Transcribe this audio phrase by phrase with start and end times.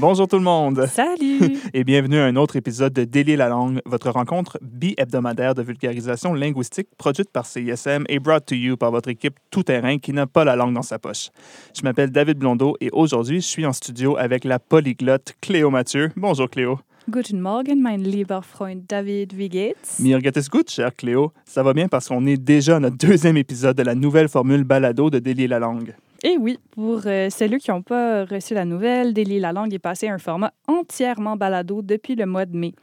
[0.00, 0.86] Bonjour tout le monde.
[0.86, 1.58] Salut!
[1.74, 6.32] Et bienvenue à un autre épisode de Délier la langue, votre rencontre bi-hebdomadaire de vulgarisation
[6.32, 10.42] linguistique produite par CISM et brought to you par votre équipe tout-terrain qui n'a pas
[10.46, 11.28] la langue dans sa poche.
[11.76, 16.10] Je m'appelle David Blondeau et aujourd'hui, je suis en studio avec la polyglotte Cléo Mathieu.
[16.16, 16.78] Bonjour Cléo.
[17.10, 19.98] Guten Morgen, mein lieber Freund David, wie geht's?
[19.98, 21.32] Mir geht es gut, cher Cléo.
[21.44, 24.64] Ça va bien parce qu'on est déjà à notre deuxième épisode de la nouvelle formule
[24.64, 25.94] balado de Délier la langue.
[26.22, 29.78] Et oui, pour euh, celles qui n'ont pas reçu la nouvelle, Délier la langue est
[29.78, 32.74] passé à un format entièrement balado depuis le mois de mai.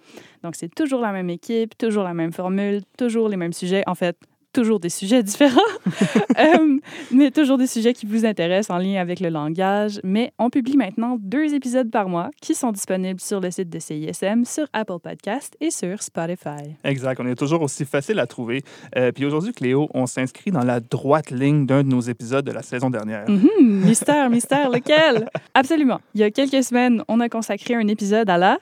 [0.44, 3.84] Donc, c'est toujours la même équipe, toujours la même formule, toujours les mêmes sujets.
[3.86, 4.18] En fait,
[4.58, 5.62] toujours des sujets différents,
[6.38, 6.78] Euh,
[7.12, 10.00] mais toujours des sujets qui vous intéressent en lien avec le langage.
[10.04, 13.80] Mais on publie maintenant deux épisodes par mois qui sont disponibles sur le site de
[13.80, 16.76] CISM, sur Apple Podcast et sur Spotify.
[16.84, 18.62] Exact, on est toujours aussi facile à trouver.
[18.96, 22.52] Euh, puis aujourd'hui, Cléo, on s'inscrit dans la droite ligne d'un de nos épisodes de
[22.52, 23.28] la saison dernière.
[23.28, 25.28] Mhm, mystère, mystère, lequel?
[25.56, 26.00] Absolument.
[26.14, 28.60] Il y a quelques semaines, on a consacré un épisode à la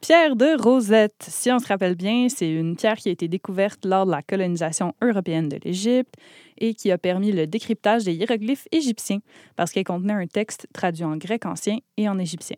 [0.00, 1.26] pierre de Rosette.
[1.28, 4.22] Si on se rappelle bien, c'est une pierre qui a été découverte lors de la
[4.22, 6.14] colonisation européenne de l'Égypte
[6.58, 9.20] et qui a permis le décryptage des hiéroglyphes égyptiens
[9.56, 12.56] parce qu'elle contenait un texte traduit en grec ancien et en égyptien.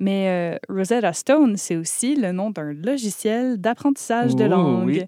[0.00, 4.86] Mais euh, Rosetta Stone, c'est aussi le nom d'un logiciel d'apprentissage de langue.
[4.86, 5.02] oui.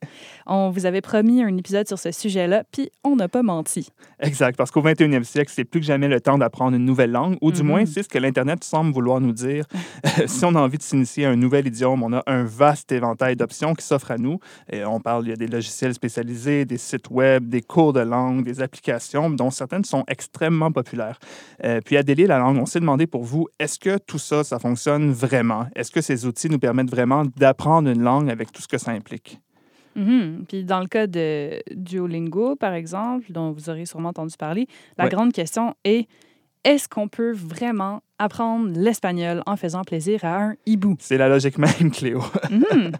[0.46, 3.88] On vous avait promis un épisode sur ce sujet-là, puis on n'a pas menti.
[4.18, 7.36] Exact, parce qu'au 21e siècle, c'est plus que jamais le temps d'apprendre une nouvelle langue,
[7.41, 7.68] ou du Mhm.
[7.68, 9.64] moins, c'est ce que l'Internet semble vouloir nous dire.
[10.27, 13.36] si on a envie de s'initier à un nouvel idiome, on a un vaste éventail
[13.36, 14.38] d'options qui s'offrent à nous.
[14.72, 18.00] Et on parle, il y a des logiciels spécialisés, des sites web, des cours de
[18.00, 21.18] langue, des applications, dont certaines sont extrêmement populaires.
[21.64, 24.42] Euh, puis à Délier la langue, on s'est demandé pour vous, est-ce que tout ça,
[24.42, 25.67] ça fonctionne vraiment?
[25.75, 28.91] Est-ce que ces outils nous permettent vraiment d'apprendre une langue avec tout ce que ça
[28.92, 29.41] implique?
[29.97, 30.45] Mhm.
[30.48, 35.05] Puis dans le cas de Duolingo, par exemple, dont vous aurez sûrement entendu parler, la
[35.05, 35.11] Ouais.
[35.11, 36.06] grande question est
[36.64, 40.97] est-ce qu'on peut vraiment apprendre l'espagnol en faisant plaisir à un hibou?
[41.01, 42.23] C'est la logique même, Cléo.
[42.51, 42.92] Mhm.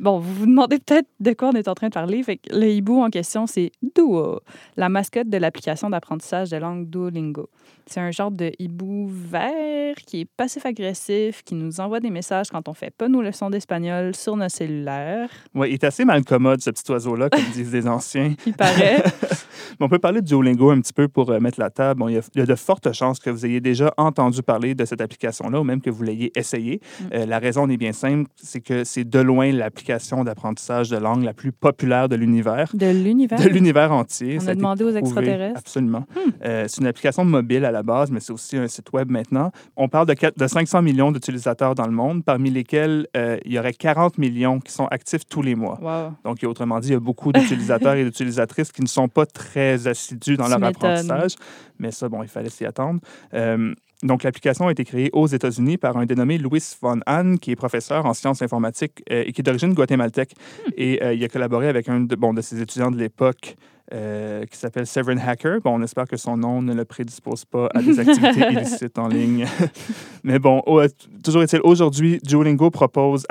[0.00, 2.22] Bon, vous vous demandez peut-être de quoi on est en train de parler.
[2.22, 4.40] Fait que le hibou en question, c'est Duo,
[4.76, 7.48] la mascotte de l'application d'apprentissage de langue Duolingo.
[7.86, 12.68] C'est un genre de hibou vert qui est passif-agressif, qui nous envoie des messages quand
[12.68, 15.30] on fait pas nos leçons d'espagnol sur nos cellulaires.
[15.54, 18.34] Oui, il est assez mal commode, ce petit oiseau-là, comme disent les anciens.
[18.46, 19.02] Il paraît.
[19.80, 22.00] Mais on peut parler de Duolingo un petit peu pour euh, mettre la table.
[22.00, 24.42] Bon, il, y a, il y a de fortes chances que vous ayez déjà entendu
[24.42, 26.80] parler de cette application-là ou même que vous l'ayez essayé.
[26.80, 27.04] Mm.
[27.14, 30.96] Euh, la raison en est bien simple, c'est que c'est de loin l'application d'apprentissage de
[30.96, 32.70] langue la plus populaire de l'univers.
[32.74, 33.38] De l'univers?
[33.38, 34.36] De l'univers entier.
[34.36, 35.58] On Ça a demandé aux extraterrestres.
[35.58, 36.04] Absolument.
[36.14, 36.30] Hmm.
[36.44, 39.50] Euh, c'est une application mobile à la base, mais c'est aussi un site web maintenant.
[39.76, 43.52] On parle de, quatre- de 500 millions d'utilisateurs dans le monde, parmi lesquels euh, il
[43.52, 45.78] y aurait 40 millions qui sont actifs tous les mois.
[45.80, 46.12] Wow.
[46.24, 49.86] Donc, autrement dit, il y a beaucoup d'utilisateurs et d'utilisatrices qui ne sont pas très
[49.86, 51.34] assidus dans Tu leur apprentissage.
[51.78, 53.00] Mais ça, bon, il fallait s'y attendre.
[53.34, 57.50] Euh, donc, l'application a été créée aux États-Unis par un dénommé Louis von Hahn, qui
[57.50, 60.34] est professeur en sciences informatiques euh, et qui est d'origine guatémaltèque.
[60.36, 60.70] Hmm.
[60.76, 63.56] Et euh, il a collaboré avec un de, bon, de ses étudiants de l'époque
[63.92, 65.60] euh, qui s'appelle Severin Hacker.
[65.62, 69.08] Bon, on espère que son nom ne le prédispose pas à des activités illicites en
[69.08, 69.46] ligne.
[70.22, 70.86] Mais bon, au-
[71.24, 73.26] toujours est-il, aujourd'hui, Duolingo propose,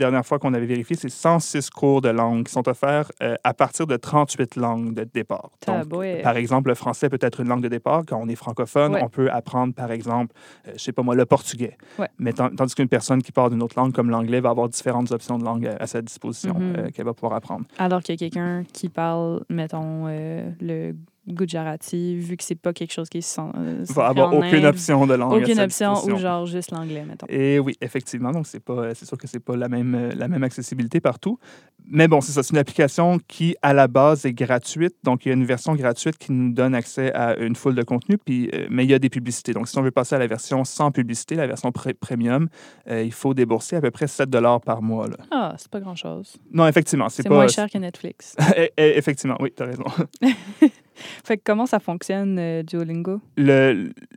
[0.00, 3.54] dernière fois qu'on avait vérifié, c'est 106 cours de langue qui sont offerts euh, à
[3.54, 5.50] partir de 38 langues de départ.
[5.66, 5.88] Donc,
[6.22, 8.02] par exemple, le français peut être une langue de départ.
[8.06, 9.02] Quand on est francophone, Ouais.
[9.04, 10.34] on peut apprendre, par exemple,
[10.66, 11.76] euh, je sais pas moi, le portugais.
[11.98, 12.08] Ouais.
[12.18, 15.12] Mais tan- tandis qu'une personne qui parle d'une autre langue comme l'anglais va avoir différentes
[15.12, 16.74] options de langue à, à sa disposition Mhm.
[16.78, 17.64] euh, qu'elle va pouvoir apprendre.
[17.78, 20.94] Alors qu'il y a quelqu'un qui parle, mettons, euh, le
[21.26, 23.42] Gujarati, vu que c'est pas quelque chose qui se sent.
[23.56, 27.26] euh, va avoir aucune Inde, option de langue Aucune option ou genre juste l'anglais, mettons.
[27.28, 28.32] Et oui, effectivement.
[28.32, 31.38] Donc, c'est pas, c'est sûr que c'est pas la même, euh, la même accessibilité partout.
[31.86, 32.42] Mais bon, c'est ça.
[32.42, 34.94] C'est une application qui, à la base, est gratuite.
[35.04, 37.82] Donc, il y a une version gratuite qui nous donne accès à une foule de
[37.82, 38.16] contenu.
[38.18, 39.52] Puis, euh, mais il y a des publicités.
[39.52, 42.48] Donc, si on veut passer à la version sans publicité, la version premium,
[42.88, 44.30] euh, il faut débourser à peu près 7
[44.64, 45.08] par mois.
[45.08, 45.16] là.
[45.30, 46.36] Ah, c'est pas grand-chose.
[46.52, 47.34] Non, effectivement, c'est C'est pas.
[47.34, 48.34] moins cher que Netflix.
[48.56, 49.84] Eh, eh, effectivement, oui, tu as raison.
[51.24, 53.20] fait que comment ça fonctionne, euh, Duolingo?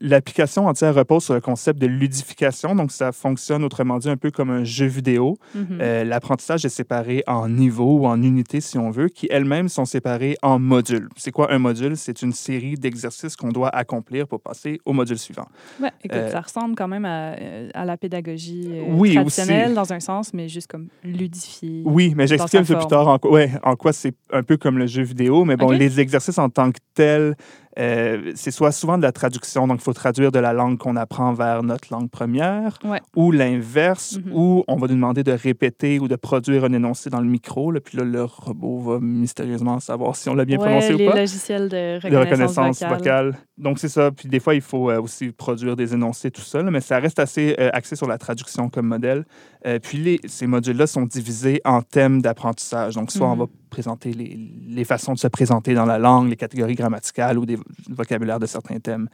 [0.02, 2.76] L'application entière repose sur le concept de ludification.
[2.76, 5.38] Donc, ça fonctionne, autrement dit, un peu comme un jeu vidéo.
[5.56, 5.80] Mhm.
[5.82, 9.86] Euh, L'apprentissage est séparé en niveaux ou en unités, si on veut, qui elles-mêmes sont
[9.86, 11.10] séparées en modules.
[11.16, 11.98] C'est quoi un module?
[11.98, 15.48] C'est une série d'exercices qu'on doit accomplir pour passer au module suivant.
[15.82, 19.76] Ouais, écoute, euh, ça ressemble quand même à, euh, à la pédagogie Oui, traditionnelle aussi.
[19.76, 21.82] dans un sens, mais juste comme ludifié.
[21.86, 24.58] Oui, mais j'explique un peu plus tard en quoi, ouais, en quoi c'est un peu
[24.58, 25.46] comme le jeu vidéo.
[25.46, 27.36] Mais bon, les exercices en tant que Tell.
[27.80, 30.96] Euh, c'est soit souvent de la traduction, donc il faut traduire de la langue qu'on
[30.96, 33.02] apprend vers notre langue première, Ouais.
[33.16, 34.32] ou l'inverse, Mhm.
[34.34, 37.72] où on va nous demander de répéter ou de produire un énoncé dans le micro,
[37.72, 41.08] là, puis là, le robot va mystérieusement savoir si on l'a bien Ouais, prononcé les
[41.08, 41.18] ou pas.
[41.18, 42.98] logiciels de De reconnaissance, reconnaissance vocale.
[42.98, 43.38] vocale.
[43.58, 44.12] Donc, c'est ça.
[44.12, 47.20] Puis des fois, il faut euh, aussi produire des énoncés, tout là, mais ça reste
[47.20, 49.26] assez euh, axé sur la traduction comme modèle.
[49.66, 52.96] Euh, puis les, ces modules-là sont divisés en thèmes d'apprentissage.
[52.96, 53.40] Donc, soit on Mhm.
[53.40, 54.38] va présenter les,
[54.68, 57.58] les façons de se présenter dans la langue, les catégories grammaticales ou des
[57.90, 59.10] vocabulaires de certains thèmes.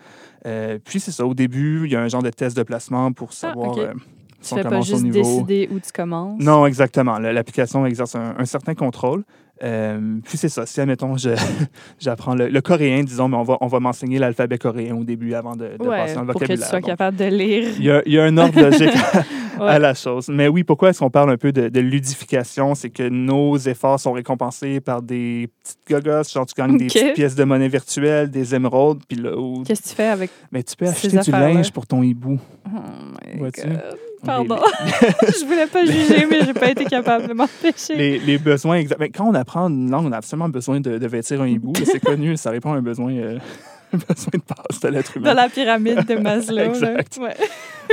[0.46, 1.26] Euh, puis c'est ça.
[1.26, 3.78] Au début, il y a un genre de test de placement pour savoir ok.
[3.80, 4.00] euh, Tu
[4.42, 6.42] si on fais pas juste décider où tu commences?
[6.42, 7.20] Non, exactement.
[7.20, 9.24] L'application exerce un, un certain contrôle.
[9.62, 10.66] Euh, puis c'est ça.
[10.66, 11.16] Si, admettons,
[12.00, 15.34] j'apprends le, le coréen, disons, mais on va, on va m'enseigner l'alphabet coréen au début
[15.34, 17.68] avant de, de Ouais, passer dans le pour que tu sois Donc, capable de lire.
[17.78, 19.24] il y, a, il y a un ordre logique à,
[19.60, 19.72] Ouais.
[19.72, 20.30] à la chose.
[20.30, 22.76] Mais oui, pourquoi est-ce qu'on parle un peu de, de ludification?
[22.76, 27.14] C'est que nos efforts sont récompensés par des petites gogos, genre tu gagnes des petites
[27.14, 30.32] pièces de monnaie virtuelle, des émeraudes, puis là, où- Qu'est-ce que tu fais avec...
[30.54, 32.40] mais tu peux acheter du linge pour ton hibou.
[32.66, 32.70] Oh
[33.36, 33.52] my?
[33.52, 33.82] God.
[34.26, 34.56] Pardon.
[34.86, 37.96] Les- je voulais pas juger, mais j'ai pas été capable de m'empêcher.
[37.96, 39.02] les, les besoins exacts.
[39.16, 41.74] Quand on apprend une langue, on a absolument besoin de, de vêtir un hibou.
[41.86, 43.38] C'est connu, ça répond à un besoin, euh,
[43.98, 45.30] besoin de base de l'être humain.
[45.34, 46.58] Dans la pyramide de Maslow.
[46.60, 47.18] Exact.
[47.22, 47.36] Ouais.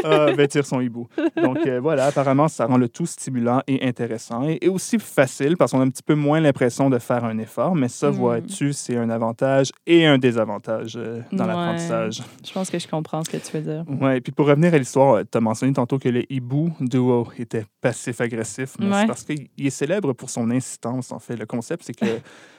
[0.05, 1.09] Ah, vêtir son hibou.
[1.43, 5.57] Donc euh, voilà, apparemment, ça rend le tout stimulant et intéressant et, et aussi facile
[5.57, 7.75] parce qu'on a un petit peu moins l'impression de faire un effort.
[7.75, 8.15] Mais ça, Mm.
[8.15, 11.51] vois-tu, c'est un avantage et un désavantage euh, dans Ouais.
[11.51, 12.23] l'apprentissage.
[12.47, 13.85] Je pense que je comprends ce que tu veux dire.
[14.15, 17.65] Et puis pour revenir à l'histoire, tu as mentionné tantôt que le hibou duo était
[17.81, 19.01] passif-agressif, mais Ouais.
[19.01, 21.37] c'est parce qu'il est célèbre pour son insistance, en fait.
[21.37, 22.05] Le concept, c'est que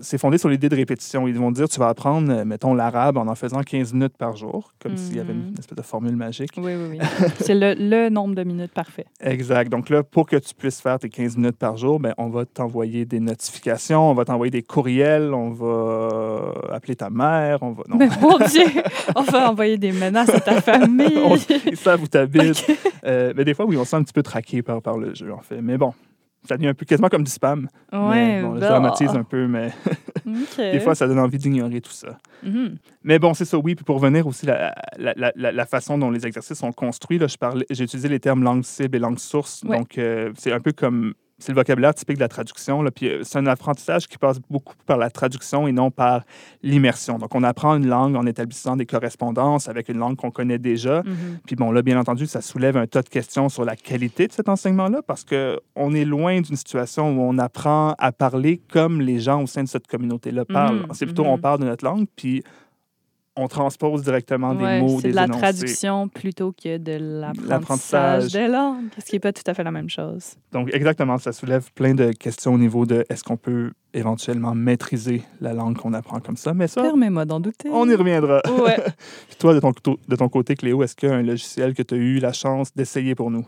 [0.00, 1.28] c'est fondé sur l'idée de répétition.
[1.28, 4.34] Ils vont dire, tu vas apprendre, euh, mettons, l'arabe en en faisant 15 minutes par
[4.36, 6.50] jour, comme s'il y avait une espèce de formule magique.
[6.56, 6.98] Oui, oui, oui.
[7.40, 9.06] C'est le, le nombre de minutes parfait.
[9.20, 9.70] Exact.
[9.70, 12.44] Donc là, pour que tu puisses faire tes 15 minutes par jour, ben, on va
[12.44, 17.84] t'envoyer des notifications, on va t'envoyer des courriels, on va appeler ta mère, on va...
[17.88, 18.64] Non, Mais mon Dieu,
[19.14, 21.18] on va envoyer des menaces à ta famille.
[21.24, 21.36] On-
[21.70, 22.66] ils savent où t'habites.
[23.04, 25.14] Euh, mais des fois, oui, on se sent un petit peu traqué par, par le
[25.14, 25.60] jeu, en fait.
[25.62, 25.92] Mais bon,
[26.48, 27.68] ça devient un peu quasiment comme du spam.
[27.92, 28.68] Mais Ouais, bon, je bah.
[28.68, 29.70] dramatise un peu, mais
[30.58, 32.18] des fois, ça donne envie d'ignorer tout ça.
[32.42, 32.76] Mhm.
[33.04, 33.74] Mais bon, c'est ça, oui.
[33.74, 37.18] Puis pour revenir aussi la, la, la, la- la façon dont les exercices sont construits,
[37.18, 39.62] là, je parlais, j'ai utilisé les termes langue cible et langue source.
[39.64, 39.76] Ouais.
[39.78, 41.14] Donc, euh, c'est un peu comme.
[41.42, 42.82] C'est le vocabulaire typique de la traduction.
[42.82, 46.22] Là, puis euh, c'est un apprentissage qui passe beaucoup par la traduction et non par
[46.62, 47.18] l'immersion.
[47.18, 51.02] Donc, on apprend une langue en établissant des correspondances avec une langue qu'on connaît déjà.
[51.02, 51.40] Mhm.
[51.44, 54.32] Puis bon, là, bien entendu, ça soulève un tas de questions sur la qualité de
[54.32, 59.18] cet enseignement-là parce qu'on est loin d'une situation où on apprend à parler comme les
[59.18, 60.82] gens au sein de cette communauté-là parlent.
[60.82, 62.44] Mhm, C'est plutôt, on parle de notre langue, puis
[63.36, 65.40] on transpose directement des Ouais, mots, c'est des de la énoncés.
[65.40, 68.32] traduction plutôt que de l'apprentissage L'apprentissage.
[68.32, 70.34] de langue, ce qui n'est pas tout à fait la même chose.
[70.52, 75.22] Donc, exactement, ça soulève plein de questions au niveau de est-ce qu'on peut éventuellement maîtriser
[75.40, 76.54] la langue qu'on apprend comme ça.
[76.54, 77.68] Mais ça, Permets-moi d'en douter.
[77.70, 78.40] on y reviendra.
[78.62, 78.76] Ouais.
[79.28, 81.74] Puis toi, de ton, couteau- de ton côté, Cléo, est-ce qu'il y a un logiciel
[81.74, 83.46] que tu as eu la chance d'essayer pour nous?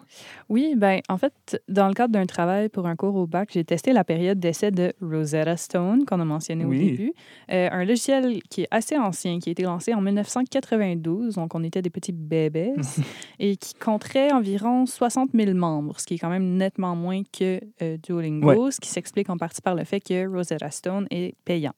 [0.49, 3.64] Oui, ben en fait, dans le cadre d'un travail pour un cours au bac, j'ai
[3.64, 6.76] testé la période d'essai de Rosetta Stone, qu'on a mentionné Oui.
[6.76, 7.12] au début.
[7.52, 11.62] Euh, un logiciel qui est assez ancien, qui a été lancé en 1992, donc on
[11.64, 12.73] était des petits bébés,
[13.38, 17.61] et qui compterait environ 60 000 membres, ce qui est quand même nettement moins que
[17.82, 21.73] euh, Duolingo, ce qui s'explique en partie par le fait que Rosetta Stone est payant.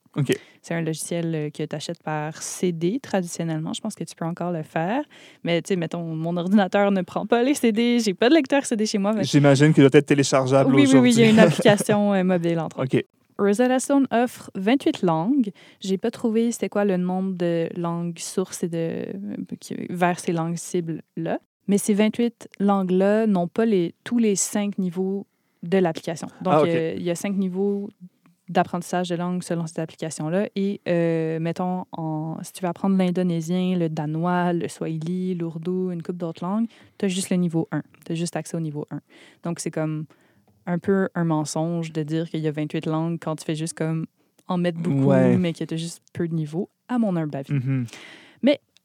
[0.61, 3.73] C'est un logiciel euh, que tu achètes par CD traditionnellement.
[3.73, 5.03] Je pense que tu peux encore le faire.
[5.43, 7.99] Mais tu sais, mettons, mon ordinateur ne prend pas les CD.
[7.99, 9.13] J'ai pas de lecteur CD chez moi.
[9.13, 11.11] mais- J'imagine qu'il doit être téléchargeable Oui, oui, aujourd'hui.
[11.11, 12.97] oui, il y a une application euh, mobile entre autres.
[12.97, 13.05] OK.
[13.39, 15.51] Rosetta Stone offre 28 langues.
[15.79, 20.31] J'ai pas trouvé c'était quoi le nombre de langues sources et de, euh, vers ces
[20.33, 21.39] langues cibles-là.
[21.67, 25.27] Mais ces 28 langues-là n'ont pas les, tous les cinq niveaux
[25.63, 26.27] de l'application.
[26.41, 26.67] Donc, Ah, OK.
[26.69, 27.89] euh, il y a cinq niveaux
[28.49, 30.47] d'apprentissage de langue selon cette application-là.
[30.55, 36.01] Et, euh, mettons, en, si tu veux apprendre l'indonésien, le danois, le swahili, l'ourdou, une
[36.01, 37.81] couple d'autres langues, tu as juste le niveau 1.
[38.05, 39.01] Tu as juste accès au niveau 1.
[39.43, 40.05] Donc, c'est comme
[40.65, 43.77] un peu un mensonge de dire qu'il y a 28 langues quand tu fais juste
[43.77, 44.05] comme
[44.47, 45.35] en mettre beaucoup, Ouais.
[45.37, 47.53] mais que tu as juste peu de niveaux, à mon humble avis.
[47.53, 47.85] Mhm.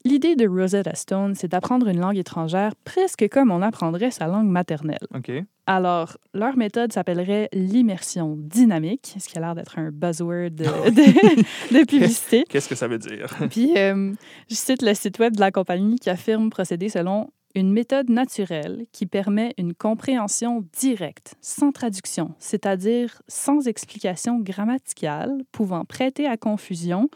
[0.05, 4.49] L'idée de Rosetta Stone, c'est d'apprendre une langue étrangère presque comme on apprendrait sa langue
[4.49, 4.97] maternelle.
[5.15, 5.31] OK.
[5.65, 11.79] Alors, leur méthode s'appellerait l'immersion dynamique, ce qui a l'air d'être un buzzword de, de-
[11.79, 12.43] de publicité.
[12.49, 13.27] Qu'est-ce que ça veut dire?
[13.49, 14.11] Puis, euh,
[14.49, 18.85] je cite le site web de la compagnie qui affirme procéder selon une méthode naturelle
[18.91, 27.09] qui permet une compréhension directe, sans traduction, c'est-à-dire sans explication grammaticale pouvant prêter à confusion,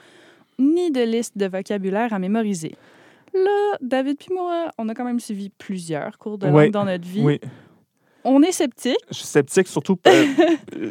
[0.60, 2.76] ni de liste de vocabulaire à mémoriser.
[3.34, 7.08] Là, David puis moi, on a quand même suivi plusieurs cours de langue dans notre
[7.08, 7.22] vie.
[7.24, 7.40] Oui.
[8.24, 8.98] On est sceptique.
[9.10, 9.98] Je suis sceptique, surtout.
[10.08, 10.26] euh,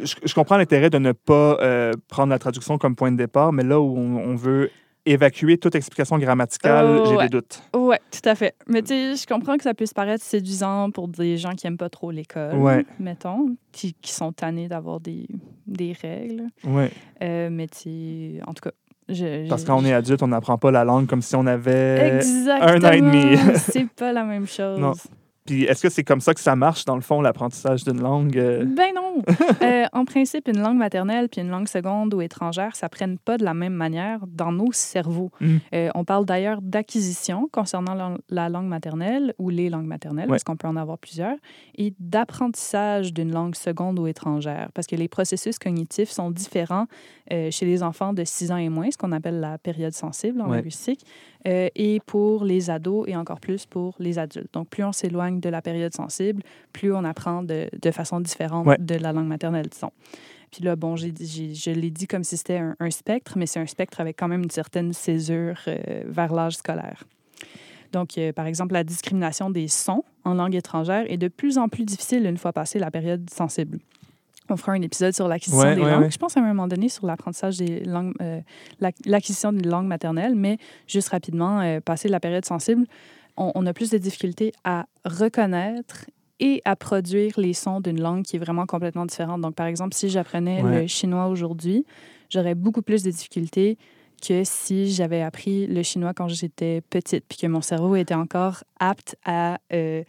[0.03, 3.53] je, je comprends l'intérêt de ne pas euh, prendre la traduction comme point de départ,
[3.53, 4.71] mais là où on, on veut
[5.05, 7.23] évacuer toute explication grammaticale, Oh, j'ai ouais.
[7.25, 7.61] des doutes.
[7.75, 8.55] Ouais, tout à fait.
[8.67, 11.77] Mais tu sais, je comprends que ça puisse paraître séduisant pour des gens qui aiment
[11.77, 12.85] pas trop l'école, Ouais.
[12.99, 15.27] mettons, qui, qui sont tannés d'avoir des,
[15.67, 16.47] des règles.
[17.21, 18.71] Euh, mais tu sais, en tout cas,
[19.09, 21.35] je, Parce je- que quand on est adulte, on n'apprend pas la langue comme si
[21.35, 22.17] on avait.
[22.17, 22.71] Exactement.
[22.71, 23.37] un an et demi.
[23.55, 24.79] c'est pas la même chose.
[24.79, 24.93] Non.
[25.47, 28.37] Puis est-ce que c'est comme ça que ça marche, dans le fond, l'apprentissage d'une langue?
[28.37, 28.63] euh?
[28.65, 29.23] Ben non.
[29.63, 33.37] Euh, en principe, une langue maternelle puis une langue seconde ou étrangère, ça prenne pas
[33.37, 35.31] de la même manière dans nos cerveaux.
[35.41, 35.55] Mm.
[35.73, 40.31] Euh, on parle d'ailleurs d'acquisition concernant la, la langue maternelle ou les langues maternelles, Ouais.
[40.33, 41.35] parce qu'on peut en avoir plusieurs,
[41.75, 46.85] et d'apprentissage d'une langue seconde ou étrangère, parce que les processus cognitifs sont différents
[47.31, 50.41] euh, chez les enfants de 6 ans et moins, ce qu'on appelle la période sensible
[50.41, 50.57] en Ouais.
[50.57, 51.01] linguistique,
[51.45, 54.53] et pour les ados et encore plus pour les adultes.
[54.53, 58.65] Donc, plus on s'éloigne de la période sensible, plus on apprend de, de façon différente
[58.67, 58.77] Ouais.
[58.79, 59.91] de la langue maternelle, disons.
[60.51, 63.33] Puis là, bon, j'ai, dit- j'ai- je l'ai dit comme si c'était un, un spectre,
[63.37, 67.03] mais c'est un spectre avec quand même une certaine césure euh, vers l'âge scolaire.
[67.93, 71.69] Donc, euh, par exemple, la discrimination des sons en langue étrangère est de plus en
[71.69, 73.79] plus difficile une fois passée la période sensible.
[74.49, 76.03] On fera un épisode sur l'acquisition Ouais, des ouais, langues.
[76.03, 76.11] ouais.
[76.11, 78.39] Je pense à un moment donné sur l'apprentissage des langues, euh,
[78.79, 82.85] l'ac- l'acquisition d'une langue maternelle, mais juste rapidement, euh, passer la période sensible,
[83.37, 86.05] on, on a plus de difficultés à reconnaître
[86.39, 89.41] et à produire les sons d'une langue qui est vraiment complètement différente.
[89.41, 90.81] Donc, par exemple, si j'apprenais Ouais.
[90.81, 91.85] le chinois aujourd'hui,
[92.29, 93.77] j'aurais beaucoup plus de difficultés
[94.21, 98.63] que si j'avais appris le chinois quand j'étais petite, puis que mon cerveau était encore
[98.79, 100.03] apte à euh,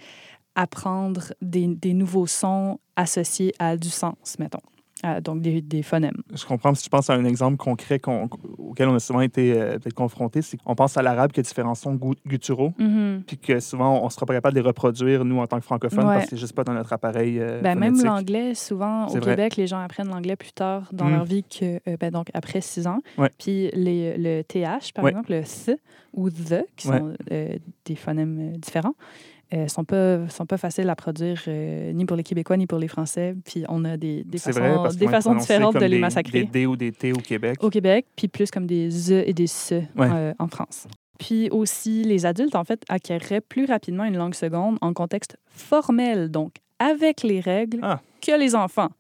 [0.55, 4.61] apprendre des, des nouveaux sons associés à du sens, mettons.
[5.05, 6.17] Euh, donc, des, des phonèmes.
[6.35, 6.75] Je comprends.
[6.75, 8.01] Si je pense à un exemple concret
[8.59, 11.43] auquel on a souvent été euh, peut-être confronté, c'est qu'on pense à l'arabe qui a
[11.43, 13.23] différents sons gu- gutturaux, Mhm.
[13.27, 15.65] puis que souvent, on ne sera pas capable de les reproduire, nous, en tant que
[15.65, 16.15] francophones, Ouais.
[16.15, 19.21] parce que c'est juste pas dans notre appareil euh, Ben, même l'anglais, souvent au vrai.
[19.37, 21.13] Québec, les gens apprennent l'anglais plus tard dans Mm.
[21.13, 22.99] leur vie que euh, ben, donc après six ans.
[23.19, 23.31] Ouais.
[23.39, 25.11] Puis les, le TH, par Ouais.
[25.11, 25.79] exemple, le th
[26.15, 28.59] ou the, qui sont euh, des phonèmes euh,
[29.55, 32.79] euh, sont pas sont pas faciles à produire euh, ni pour les Québécois ni pour
[32.79, 33.35] les Français.
[33.45, 36.67] Puis on a des, des façons, vrai, des façons différentes de les massacrer Des D
[36.67, 37.57] ou des T au Québec.
[37.63, 40.09] au Québec, puis plus comme des ze et des se Ouais.
[40.13, 40.87] euh, en France.
[41.19, 46.29] Puis aussi, les adultes, en fait, acquéreraient plus rapidement une langue seconde en contexte formel,
[46.31, 48.01] donc avec les règles, Ah.
[48.21, 48.91] que les enfants.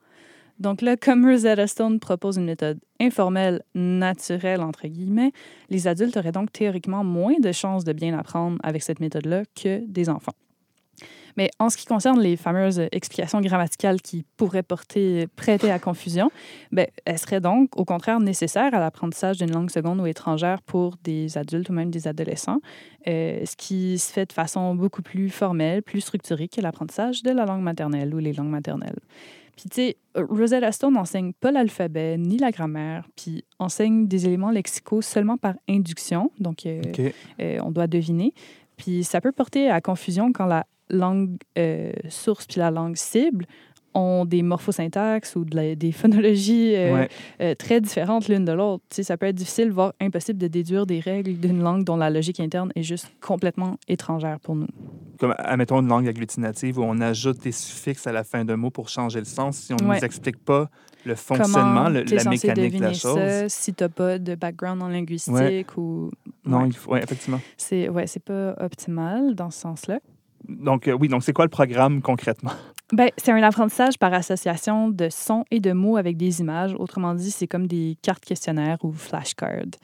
[0.58, 5.32] Donc là, comme Rosetta Stone propose une méthode informelle, naturelle, entre guillemets,
[5.70, 9.84] les adultes auraient donc théoriquement moins de chances de bien apprendre avec cette méthode-là que
[9.86, 10.34] des enfants.
[11.36, 16.32] Mais en ce qui concerne les fameuses explications grammaticales qui pourraient porter, prêter à confusion,
[16.72, 20.96] ben, elles seraient donc au contraire nécessaires à l'apprentissage d'une langue seconde ou étrangère pour
[21.04, 22.60] des adultes ou même des adolescents,
[23.06, 27.30] euh, ce qui se fait de façon beaucoup plus formelle, plus structurée que l'apprentissage de
[27.30, 28.98] la langue maternelle ou les langues maternelles.
[29.58, 34.52] Puis, tu sais, Rosetta Stone n'enseigne pas l'alphabet ni la grammaire, puis enseigne des éléments
[34.52, 36.80] lexicaux seulement par induction, donc euh,
[37.40, 38.34] euh, on doit deviner.
[38.76, 43.46] Puis ça peut porter à confusion quand la langue euh, source puis la langue cible
[43.95, 47.09] ont des morphosyntaxes ou de la- des phonologies euh, Ouais.
[47.40, 48.85] euh, très différentes l'une de l'autre.
[48.90, 52.11] Tu ça peut être difficile, voire impossible de déduire des règles d'une langue dont la
[52.11, 54.66] logique interne est juste complètement étrangère pour nous.
[55.18, 58.71] Comme, admettons, une langue agglutinative où on ajoute des suffixes à la fin d'un mot
[58.71, 59.57] pour changer le sens.
[59.57, 59.97] Si on ne Ouais.
[59.99, 60.71] nous explique pas
[61.04, 63.16] le fonctionnement, le- la mécanique de la chose.
[63.18, 66.11] ça si t'as pas de background en linguistique ou...
[66.45, 67.40] Non, il faut, effectivement.
[67.57, 69.99] C'est ouais, c'est pas optimal dans ce sens-là.
[70.49, 72.52] Donc, euh, oui, donc c'est quoi le programme concrètement?
[72.90, 76.75] Ben, c'est un apprentissage par association de sons et de mots avec des images.
[76.78, 79.76] Autrement dit, c'est comme des cartes questionnaires ou flashcards.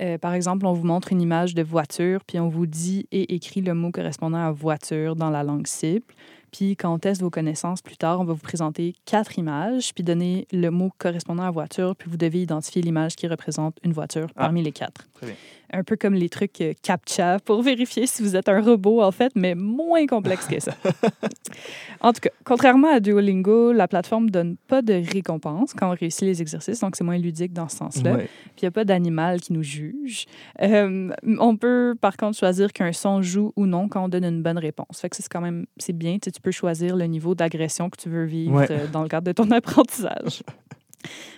[0.00, 3.34] Euh, par exemple, on vous montre une image de voiture, puis on vous dit et
[3.34, 6.06] écrit le mot correspondant à voiture dans la langue cible.
[6.52, 10.04] Puis quand on teste vos connaissances plus tard, on va vous présenter quatre images, puis
[10.04, 14.28] donner le mot correspondant à voiture, puis vous devez identifier l'image qui représente une voiture
[14.36, 14.42] Ah.
[14.42, 15.08] parmi les quatre.
[15.14, 15.34] Très bien.
[15.76, 19.10] Un peu comme les trucs euh, CAPTCHA pour vérifier si vous êtes un robot, en
[19.10, 20.72] fait, mais moins complexe que ça.
[22.00, 26.22] en tout cas, contrairement à Duolingo, la plateforme donne pas de récompense quand on réussit
[26.22, 28.12] les exercices, donc c'est moins ludique dans ce sens-là.
[28.14, 28.24] Ouais.
[28.44, 30.26] Puis il n'y a pas d'animal qui nous juge.
[30.62, 34.42] Euh, on peut, par contre, choisir qu'un son joue ou non quand on donne une
[34.42, 35.00] bonne réponse.
[35.00, 36.14] Fait que c'est quand même, c'est bien.
[36.14, 38.66] Tu sais, tu peux choisir le niveau d'agression que tu veux vivre Ouais.
[38.70, 40.42] euh, dans le cadre de ton apprentissage.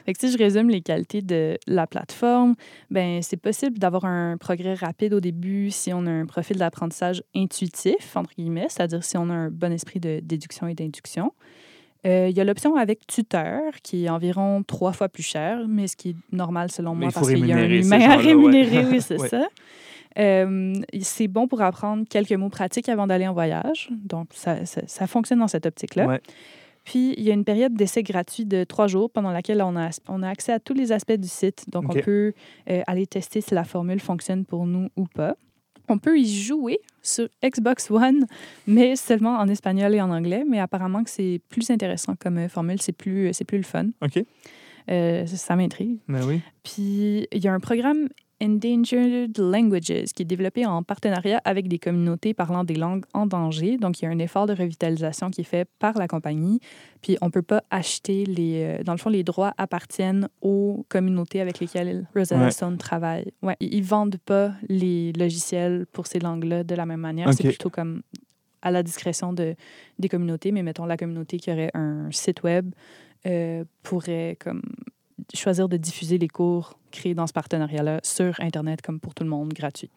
[0.04, 2.54] Fait que si je résume les qualités de la plateforme,
[2.90, 7.22] ben c'est possible d'avoir un progrès rapide au début si on a un profil d'apprentissage
[7.34, 11.32] intuitif, entre guillemets, c'est-à-dire si on a un bon esprit de déduction et d'induction.
[12.06, 15.88] Euh, Il y a l'option avec tuteur, qui est environ trois fois plus cher, mais
[15.88, 18.22] ce qui est normal selon Mais moi parce qu'il y a un humain à ouais.
[18.22, 19.28] rémunérer, oui, c'est Ouais.
[19.28, 19.48] ça.
[20.18, 23.88] Euh, c'est bon pour apprendre quelques mots pratiques avant d'aller en voyage.
[23.90, 26.06] Donc, ça, ça, ça fonctionne dans cette optique-là.
[26.06, 26.20] Ouais.
[26.86, 29.90] Puis, il y a une période d'essai gratuit de trois jours pendant laquelle on a,
[30.08, 31.64] on a accès à tous les aspects du site.
[31.68, 32.32] Donc, on peut
[32.70, 35.36] euh, aller tester si la formule fonctionne pour nous ou pas.
[35.88, 38.26] On peut y jouer sur Xbox One,
[38.68, 40.44] mais seulement en espagnol et en anglais.
[40.48, 43.88] Mais apparemment que c'est plus intéressant comme euh, formule, c'est plus, c'est plus le fun.
[44.00, 44.24] OK.
[44.88, 45.98] Euh, ça ça m'intrigue.
[46.06, 46.40] Ben oui.
[46.62, 48.08] Puis, il y a un programme
[48.42, 53.78] Endangered Languages qui est développé en partenariat avec des communautés parlant des langues en danger.
[53.78, 56.60] Donc, il y a un effort de revitalisation qui est fait par la compagnie.
[57.00, 58.62] Puis, on ne peut pas acheter les...
[58.62, 62.50] euh, Dans le fond, les droits appartiennent aux communautés avec lesquelles Rosetta Ouais.
[62.50, 63.32] Stone travaille.
[63.42, 67.32] Ouais, ils ne vendent pas les logiciels pour ces langues-là de la même manière.
[67.32, 68.02] C'est plutôt comme
[68.62, 69.54] à la discrétion de,
[69.98, 70.52] des communautés.
[70.52, 72.74] Mais mettons, la communauté qui aurait un site web
[73.26, 74.62] euh, pourrait comme
[75.34, 79.30] choisir de diffuser les cours créés dans ce partenariat-là sur Internet comme pour tout le
[79.30, 79.90] monde, gratuit.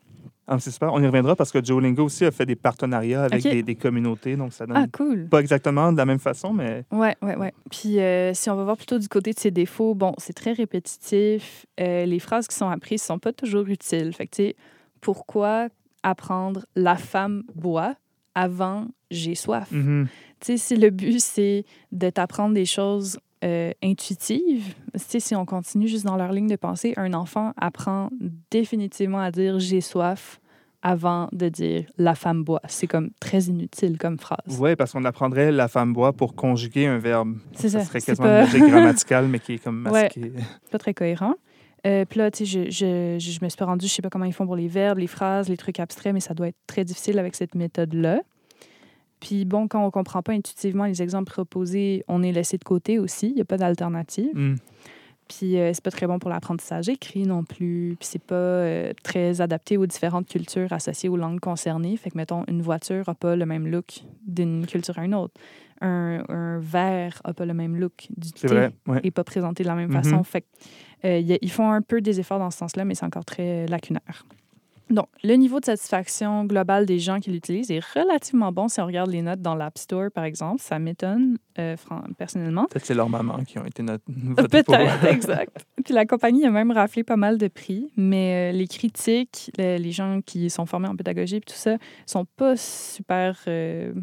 [0.52, 0.92] Ah, c'est super.
[0.94, 4.52] On y reviendra parce que Duolingo aussi a fait des partenariats avec des communautés, donc
[4.52, 5.28] ça donne Ah, cool!
[5.30, 7.54] pas exactement de la même façon, mais Ouais, ouais, ouais.
[7.70, 10.54] Puis euh, si on va voir plutôt du côté de ses défauts, bon, c'est très
[10.54, 11.68] répétitif.
[11.80, 14.12] Euh, les phrases qui sont apprises sont pas toujours utiles.
[14.14, 14.56] Fait que, tu sais,
[15.02, 15.68] pourquoi
[16.02, 17.94] apprendre la femme boit
[18.34, 19.70] avant j'ai soif?
[19.72, 20.08] mhm.
[20.40, 25.36] Tu sais, si le but, c'est de t'apprendre des choses euh, intuitives, tu sais, si
[25.36, 28.10] on continue juste dans leur ligne de pensée, un enfant apprend
[28.51, 30.39] définitivement à dire j'ai soif
[30.81, 32.62] avant de dire la femme boit.
[32.67, 34.58] C'est comme très inutile comme phrase.
[34.60, 37.36] Oui, parce qu'on apprendrait la femme boit pour conjuguer un verbe.
[37.53, 37.86] C'est Ça ça.
[37.86, 40.03] serait quasiment pas, une logique grammaticale, mais qui est comme Ouais.
[40.03, 40.31] masquée.
[40.72, 41.34] pas très cohérent.
[41.88, 44.01] Euh, Puis là, tu sais, je, je, je, je me suis pas rendue, je sais
[44.01, 46.48] pas comment ils font pour les verbes, les phrases, les trucs abstraits, mais ça doit
[46.50, 48.22] être très difficile avec cette méthode-là.
[49.20, 53.00] Puis bon, quand on comprend pas intuitivement les exemples proposés, on est laissé de côté
[53.00, 53.28] aussi.
[53.30, 54.32] Il n'y a pas d'alternative.
[54.34, 54.56] Hmm.
[55.28, 57.96] Puis euh, c'est pas très bon pour l'apprentissage écrit non plus.
[58.00, 61.98] Puis c'est pas euh, très adapté aux différentes cultures associées aux langues concernées.
[61.98, 65.34] Fait que, mettons, une voiture n'a pas le même look d'une culture à une autre.
[65.82, 68.72] Un, un verre n'a pas le même look du thé vrai.
[68.88, 69.00] Ouais.
[69.04, 70.02] et pas présenté de la même Mhm.
[70.04, 70.24] façon.
[70.24, 70.48] Fait que,
[71.06, 73.24] euh, y a- ils font un peu des efforts dans ce sens-là, mais c'est encore
[73.26, 74.26] très lacunaire.
[74.89, 78.86] Donc, le niveau de satisfaction globale des gens qui l'utilisent est relativement bon si on
[78.88, 80.62] regarde les notes dans l'App Store, par exemple.
[80.62, 82.65] Ça m'étonne euh, fran- personnellement.
[82.72, 85.65] Peut-être c'est leurs mamans qui ont été notre pour- Peut-être, exact.
[85.86, 89.78] Puis la compagnie a même raflé pas mal de prix, mais euh, les critiques, le-
[89.78, 93.39] les gens qui sont formés en pédagogie et tout ça, sont pas super.
[93.47, 93.93] euh,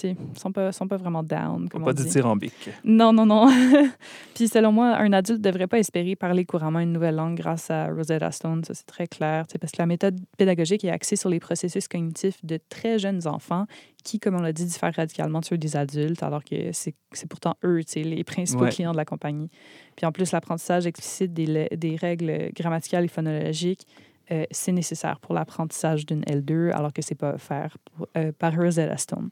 [0.00, 2.04] sais, sont pas, sont pas vraiment down, comme on pas dit.
[2.04, 2.70] dithyrambique.
[2.84, 3.48] Non, non, non.
[4.34, 7.70] Puis selon moi, un adulte ne devrait pas espérer parler couramment une nouvelle langue grâce
[7.70, 8.64] à Rosetta Stone.
[8.64, 9.44] Ça, c'est très clair.
[9.60, 13.66] Parce que la méthode pédagogique est axée sur les processus cognitifs de très jeunes enfants
[14.02, 16.94] qui, comme on l'a dit, diffèrent radicalement de ceux des adultes, alors que c'est
[17.28, 18.70] pourtant eux, les principaux Ouais.
[18.70, 19.50] clients de la compagnie.
[19.96, 23.86] Puis en plus, l'apprentissage explicite des, des règles grammaticales et phonologiques,
[24.30, 28.54] euh, c'est nécessaire pour l'apprentissage d'une L2, alors que c'est pas offert pour- euh, par
[28.54, 29.28] Rosetta Stone.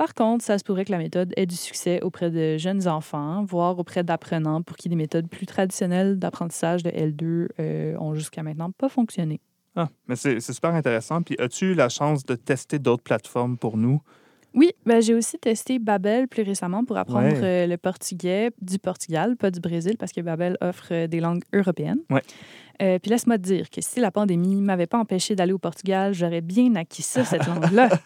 [0.00, 3.44] Par contre, ça se pourrait que la méthode ait du succès auprès de jeunes enfants,
[3.44, 8.42] voire auprès d'apprenants pour qui des méthodes plus traditionnelles d'apprentissage de L2 euh, ont jusqu'à
[8.42, 9.42] maintenant pas fonctionné.
[9.76, 11.20] Ah, mais c'est c'est super intéressant.
[11.20, 14.00] Puis as-tu eu la chance de tester d'autres plateformes pour nous?
[14.54, 17.40] Oui, ben, j'ai aussi testé Babel plus récemment pour apprendre Ouais.
[17.42, 21.42] euh, le portugais du Portugal, pas du Brésil, parce que Babel offre euh, des langues
[21.52, 22.00] européennes.
[22.10, 22.22] Ouais.
[22.82, 26.14] Euh, puis laisse-moi te dire que si la pandémie m'avait pas empêché d'aller au Portugal,
[26.14, 27.88] j'aurais bien acquis ça, cette langue-là.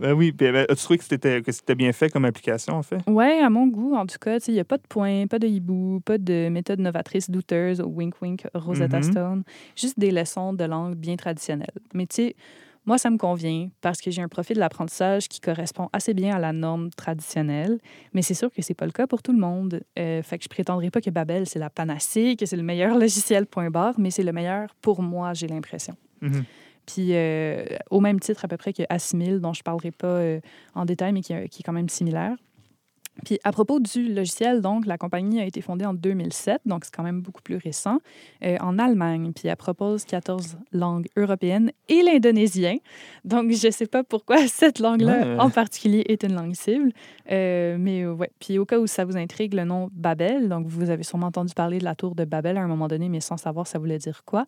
[0.00, 2.82] Ben oui, puis ben, as-tu trouvé que c'était que c'était bien fait comme application, en
[2.82, 2.98] fait?
[3.06, 5.46] Ouais, à mon goût, en tout cas, il n'y a pas de points, pas de
[5.46, 9.02] hibou, pas de méthode novatrice douteuse, wink wink, Rosetta Mhm.
[9.04, 9.42] Stone,
[9.76, 11.70] juste des leçons de langue bien traditionnelles.
[11.94, 12.36] Mais tu sais,
[12.84, 16.38] moi, ça me convient parce que j'ai un profil d'apprentissage qui correspond assez bien à
[16.40, 17.78] la norme traditionnelle,
[18.12, 19.82] mais c'est sûr que c'est pas le cas pour tout le monde.
[19.98, 22.98] Euh, fait que je prétendrai pas que Babel, c'est la panacée, que c'est le meilleur
[22.98, 25.94] logiciel, point barre, mais c'est le meilleur pour moi, j'ai l'impression.
[26.22, 26.44] Mhm.
[26.84, 30.06] Puis, euh, au même titre à peu près que Assimil, dont je ne parlerai pas
[30.08, 30.40] euh,
[30.74, 32.36] en détail, mais qui, qui est quand même similaire.
[33.26, 36.94] Puis, à propos du logiciel, donc, la compagnie a été fondée en 2007, donc c'est
[36.94, 37.98] quand même beaucoup plus récent,
[38.42, 39.32] euh, en Allemagne.
[39.34, 42.78] Puis, elle propose 14 langues européennes et l'indonésien.
[43.24, 45.38] Donc, je ne sais pas pourquoi cette langue-là Ouais.
[45.38, 46.90] en particulier est une langue cible.
[47.30, 48.30] Euh, mais ouais.
[48.40, 51.52] Puis, au cas où ça vous intrigue, le nom Babel, donc vous avez sûrement entendu
[51.54, 53.98] parler de la tour de Babel à un moment donné, mais sans savoir ça voulait
[53.98, 54.46] dire quoi.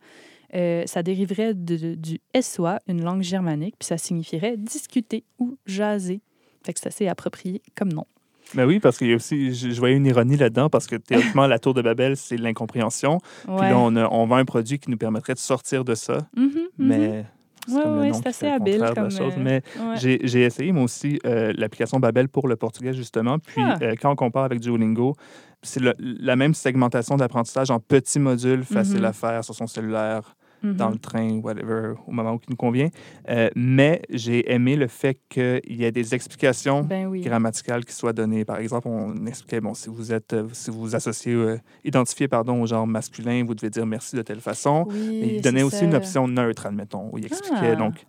[0.55, 6.22] Euh, ça dériverait de- du SOA, une langue germanique, puis ça signifierait discuter ou jaser.
[6.64, 8.07] Fait que c'est assez approprié comme nom.
[8.55, 10.97] Ben oui, parce qu'il y a aussi, je, je voyais une ironie là-dedans, parce que
[10.97, 13.19] théoriquement, la tour de Babel, c'est l'incompréhension.
[13.43, 16.19] Puis là, on, a- on vend un produit qui nous permettrait de sortir de ça,
[16.37, 16.62] Mhm, mhm.
[16.79, 17.25] mais
[17.67, 19.33] c'est Ouais, comme le ouais, nom c'est assez habile comme, chose.
[19.37, 19.97] euh, Mais Ouais.
[19.97, 23.38] j'ai essayé, moi aussi, euh, l'application Babel pour le portugais, justement.
[23.38, 23.79] Puis Ah.
[23.83, 25.14] euh, quand on compare avec Duolingo,
[25.62, 29.05] c'est la même segmentation d'apprentissage en petits modules faciles Mhm.
[29.07, 30.37] à faire sur son cellulaire.
[30.64, 32.88] Dans le train, whatever, au moment où il nous convient.
[33.29, 37.20] Euh, mais j'ai aimé le fait qu'il y ait des explications Ben oui.
[37.20, 38.44] grammaticales qui soient données.
[38.46, 42.29] Par exemple, on expliquait, bon, si vous êtes, euh, si vous vous associez, euh, identifiez,
[42.29, 44.87] pardon, au genre masculin, vous devez dire merci de telle façon.
[44.88, 45.85] Oui, Mais il donnait aussi ça.
[45.85, 47.77] une option neutre, admettons, où il expliquait, Ah.
[47.77, 48.07] donc, et- et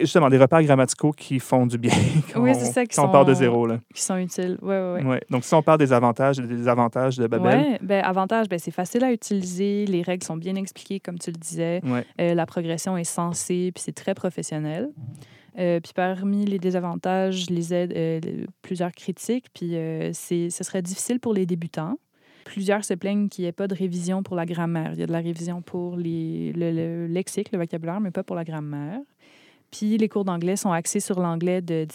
[0.00, 1.92] justement, des repères grammaticaux qui font du bien
[2.32, 3.66] quand, Oui, c'est on- ça, qui quand on part de sont- zéro.
[3.66, 3.78] Là.
[3.94, 4.58] Qui sont utiles.
[4.62, 5.06] Oui, oui, oui.
[5.08, 5.20] Ouais.
[5.30, 8.58] Donc, si on parle des avantages et des désavantages de Babel, Ouais, ben, avantage, ben,
[8.58, 9.86] c'est facile à utiliser.
[9.86, 11.80] Les règles sont bien expliquées, comme tu le disais.
[11.84, 12.04] ouais.
[12.20, 14.90] Euh, la progression est sensée, puis c'est très professionnel.
[15.58, 18.20] Euh, puis parmi les désavantages, je lisais euh,
[18.62, 21.98] plusieurs critiques, puis euh, c'est, ce serait difficile pour les débutants.
[22.44, 24.92] Plusieurs se plaignent qu'il n'y ait pas de révision pour la grammaire.
[24.94, 28.22] Il y a de la révision pour les, le, le lexique, le vocabulaire, mais pas
[28.22, 28.98] pour la grammaire.
[29.70, 31.86] Puis les cours d'anglais sont axés sur l'anglais de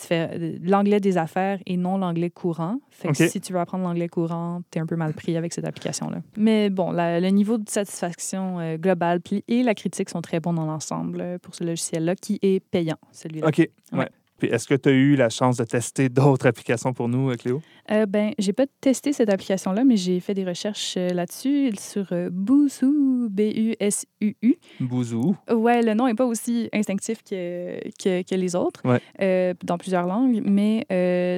[0.63, 2.79] l'anglais des affaires et non l'anglais courant.
[2.89, 5.53] Fait que si tu veux apprendre l'anglais courant, tu es un peu mal pris avec
[5.53, 6.19] cette application-là.
[6.37, 10.53] Mais bon, la- le niveau de satisfaction euh, globale et la critique sont très bons
[10.53, 13.47] dans l'ensemble euh, pour ce logiciel-là qui est payant, celui-là.
[13.47, 13.57] OK.
[13.57, 13.69] Ouais.
[13.93, 14.09] Ouais.
[14.45, 17.35] Puis, est-ce que tu as eu la chance de tester d'autres applications pour nous, euh,
[17.35, 17.61] Cléo?
[17.91, 22.07] Euh, ben, j'ai pas testé cette application-là, mais j'ai fait des recherches euh, là-dessus sur
[22.11, 24.55] euh, Busuu, B-U-S-U-U.
[24.79, 25.35] Bouzou.
[25.51, 28.99] Ouais, le nom n'est pas aussi instinctif que, que, que les autres, Ouais.
[29.21, 30.41] euh, dans plusieurs langues.
[30.45, 30.85] Mais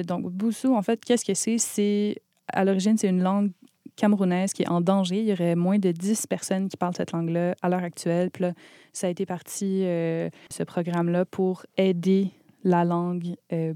[0.06, 1.56] donc, Busuu, en fait, qu'est-ce que c'est?
[1.58, 2.16] C'est
[2.52, 3.50] à l'origine, c'est une langue
[3.96, 5.18] camerounaise qui est en danger.
[5.20, 8.30] Il y aurait moins de 10 personnes qui parlent cette langue-là à l'heure actuelle.
[8.30, 8.52] Puis là,
[8.92, 12.28] ça a été parti, euh, ce programme-là, pour aider
[12.68, 13.72] la langue euh,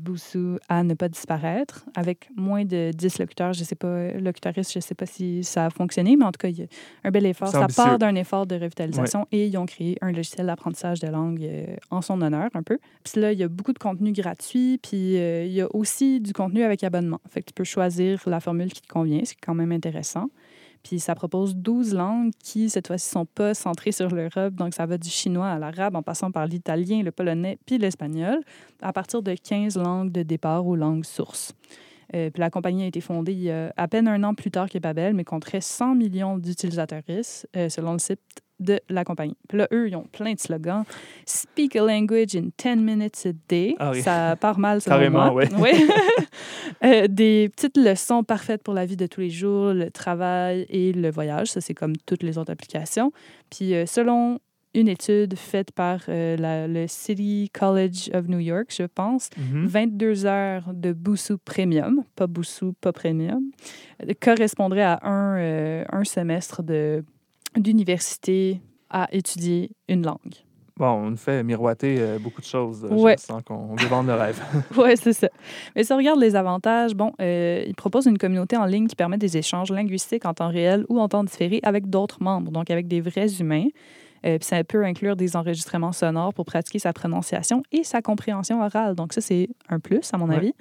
[0.69, 1.85] à ne pas disparaître.
[1.97, 5.43] Avec moins de 10 locuteurs, je ne sais pas, locuteuristes, je ne sais pas si
[5.45, 6.67] ça a fonctionné, mais en tout cas, il y a
[7.05, 7.49] un bel effort.
[7.49, 11.43] Ça part d'un effort de revitalisation et ils ont créé un logiciel d'apprentissage de langue
[11.43, 12.79] euh, en son honneur un peu.
[13.05, 16.21] Puis là, il y a beaucoup de contenu gratuit, puis euh, il y a aussi
[16.21, 17.21] du contenu avec abonnement.
[17.31, 20.29] Fait que tu peux choisir la formule qui te convient, c'est quand même intéressant.
[20.83, 24.55] Puis ça propose 12 langues qui, cette fois-ci, sont pas centrées sur l'Europe.
[24.55, 28.41] Donc, ça va du chinois à l'arabe en passant par l'italien, le polonais puis l'espagnol,
[28.81, 31.53] à partir de 15 langues de départ ou langues sources.
[32.15, 34.79] Euh, puis la compagnie a été fondée a à peine un an plus tard que
[34.79, 38.21] Babel, mais compterait 100 millions d'utilisateurs, euh, selon le site
[38.63, 39.37] de la compagnie.
[39.49, 40.85] Puis là, eux, ils ont plein de slogans.
[41.27, 43.75] Speak a language in 10 minutes a day.
[43.79, 44.03] Ah oui.
[44.03, 45.45] Ça part mal, selon Carrément, moi.
[45.59, 45.73] ouais.
[46.85, 50.93] Euh, des petites leçons parfaites pour la vie de tous les jours, le travail et
[50.93, 51.49] le voyage.
[51.49, 53.13] Ça, c'est comme toutes les autres applications.
[53.51, 54.39] Puis, euh, selon
[54.75, 59.67] une étude faite par euh, la- le City College of New York, je pense, Mhm.
[59.67, 63.43] 22 heures de Busuu Premium, pas Busuu, pas Premium,
[64.21, 67.05] correspondrait à un, un semestre de-
[67.57, 68.61] d'université
[68.91, 70.35] à étudier une langue.
[70.79, 72.83] Bon, on nous fait miroiter euh, beaucoup de choses.
[72.91, 73.17] Ouais.
[73.19, 74.41] Je sens qu'on veut vendre le rêve.
[74.77, 75.29] Oui, c'est ça.
[75.77, 78.97] Mais si on regarde les avantages, bon, euh, il propose une communauté en ligne qui
[78.97, 82.71] permet des échanges linguistiques en temps réel ou en temps différé avec d'autres membres, donc
[82.71, 83.67] avec des vrais humains.
[84.25, 88.63] Euh, puis ça peut inclure des enregistrements sonores pour pratiquer sa prononciation et sa compréhension
[88.63, 88.95] orale.
[88.95, 90.37] Donc ça, c'est un plus, à mon Ouais.
[90.37, 90.55] avis.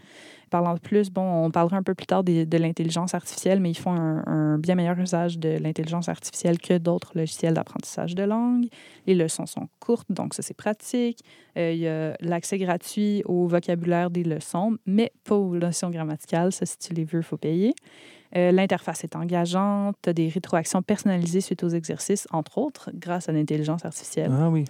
[0.51, 3.77] Parlant de plus, bon, on parlera un peu plus tard de l'intelligence artificielle, mais ils
[3.77, 8.67] font un, un bien meilleur usage de l'intelligence artificielle que d'autres logiciels d'apprentissage de langue.
[9.07, 11.19] Les leçons sont courtes, donc ça, c'est pratique.
[11.57, 16.51] Euh, il y a l'accès gratuit au vocabulaire des leçons, mais pas aux leçons grammaticales.
[16.51, 17.73] Ça, si tu les veux, il faut payer.
[18.35, 19.95] Euh, L'interface est engageante.
[20.01, 24.31] Tu as des rétroactions personnalisées suite aux exercices, entre autres, grâce à l'intelligence artificielle.
[24.33, 24.65] ah oui.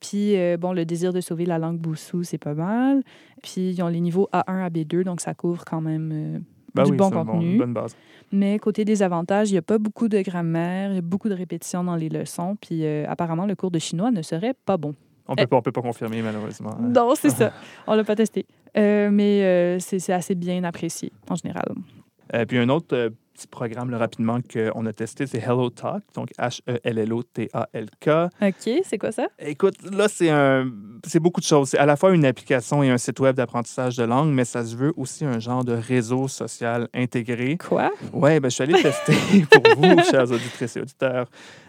[0.00, 3.02] Puis, euh, bon, le désir de sauver la langue Boussou, c'est pas mal.
[3.42, 6.38] Puis, ils ont les niveaux A1 à B2, donc ça couvre quand même euh,
[6.74, 7.52] Ben du oui, bon contenu.
[7.52, 7.94] une bonne base.
[8.32, 11.28] Mais côté des avantages, il n'y a pas beaucoup de grammaire, il y a beaucoup
[11.28, 12.56] de répétitions dans les leçons.
[12.60, 14.94] Puis, euh, apparemment, le cours de chinois ne serait pas bon.
[15.28, 15.42] On Eh.
[15.42, 16.74] peut, pas- on peut pas confirmer, malheureusement.
[16.80, 17.52] Non, c'est ça.
[17.86, 18.44] On l'a pas testé.
[18.76, 21.74] Euh, mais euh, c'est assez bien apprécié, en général.
[22.34, 26.02] Euh, puis un autre euh, petit programme là, rapidement qu'on a testé, c'est Hello Talk,
[26.14, 28.08] donc H-E-L-L-O-T-A-L-K.
[28.42, 29.26] OK, c'est quoi ça?
[29.38, 30.70] Écoute, là, c'est un,
[31.06, 31.70] c'est beaucoup de choses.
[31.70, 34.64] C'est à la fois une application et un site web d'apprentissage de langue, mais ça
[34.64, 37.56] se veut aussi un genre de réseau social intégré.
[37.56, 37.90] Quoi?
[38.12, 39.14] Ouais, ben, je suis allé tester
[39.50, 41.26] pour vous, chers auditrices et auditeurs,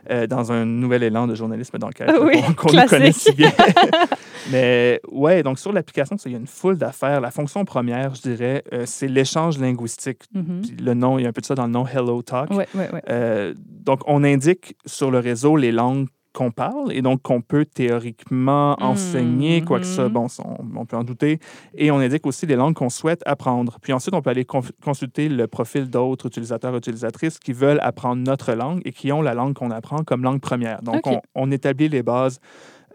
[0.10, 2.90] euh, dans un nouvel élan de journalisme d'enquête Ah oui, qu'on- classique.
[2.90, 3.52] connaît si bien.
[4.52, 7.22] Mais ouais, donc sur l'application, il y a une foule d'affaires.
[7.22, 10.24] La fonction première, je dirais, euh, c'est l'échange linguistique.
[10.34, 10.62] Mhm.
[10.62, 12.50] Puis le nom, il y a un peu de ça dans le nom Hello Talk.
[12.52, 13.02] Ouais, ouais, ouais.
[13.10, 17.66] Euh, donc, on indique sur le réseau les langues qu'on parle et donc qu'on peut
[17.66, 19.66] théoriquement enseigner, Mhm.
[19.68, 21.40] quoique ça, bon, ça, on, on peut en douter.
[21.76, 23.78] Et on indique aussi les langues qu'on souhaite apprendre.
[23.82, 28.54] Puis ensuite, on peut aller consulter le profil d'autres utilisateurs, utilisatrices qui veulent apprendre notre
[28.54, 30.82] langue et qui ont la langue qu'on apprend comme langue première.
[30.82, 32.40] Donc, on, on établit les bases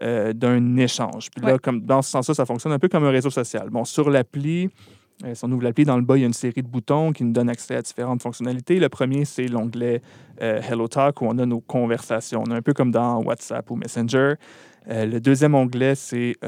[0.01, 1.29] euh, d'un échange.
[1.35, 1.59] Puis là, Ouais.
[1.59, 3.69] comme, dans ce sens-là, ça fonctionne un peu comme un réseau social.
[3.69, 4.69] Bon, sur l'appli,
[5.25, 7.11] Euh, si on ouvre l'appli, dans le bas, il y a une série de boutons
[7.11, 8.79] qui nous donnent accès à différentes fonctionnalités.
[8.79, 10.01] Le premier, c'est l'onglet
[10.41, 12.43] euh, Hello Talk où on a nos conversations.
[12.47, 14.35] On est un peu comme dans WhatsApp ou Messenger.
[14.89, 16.47] Euh, le deuxième onglet, c'est euh,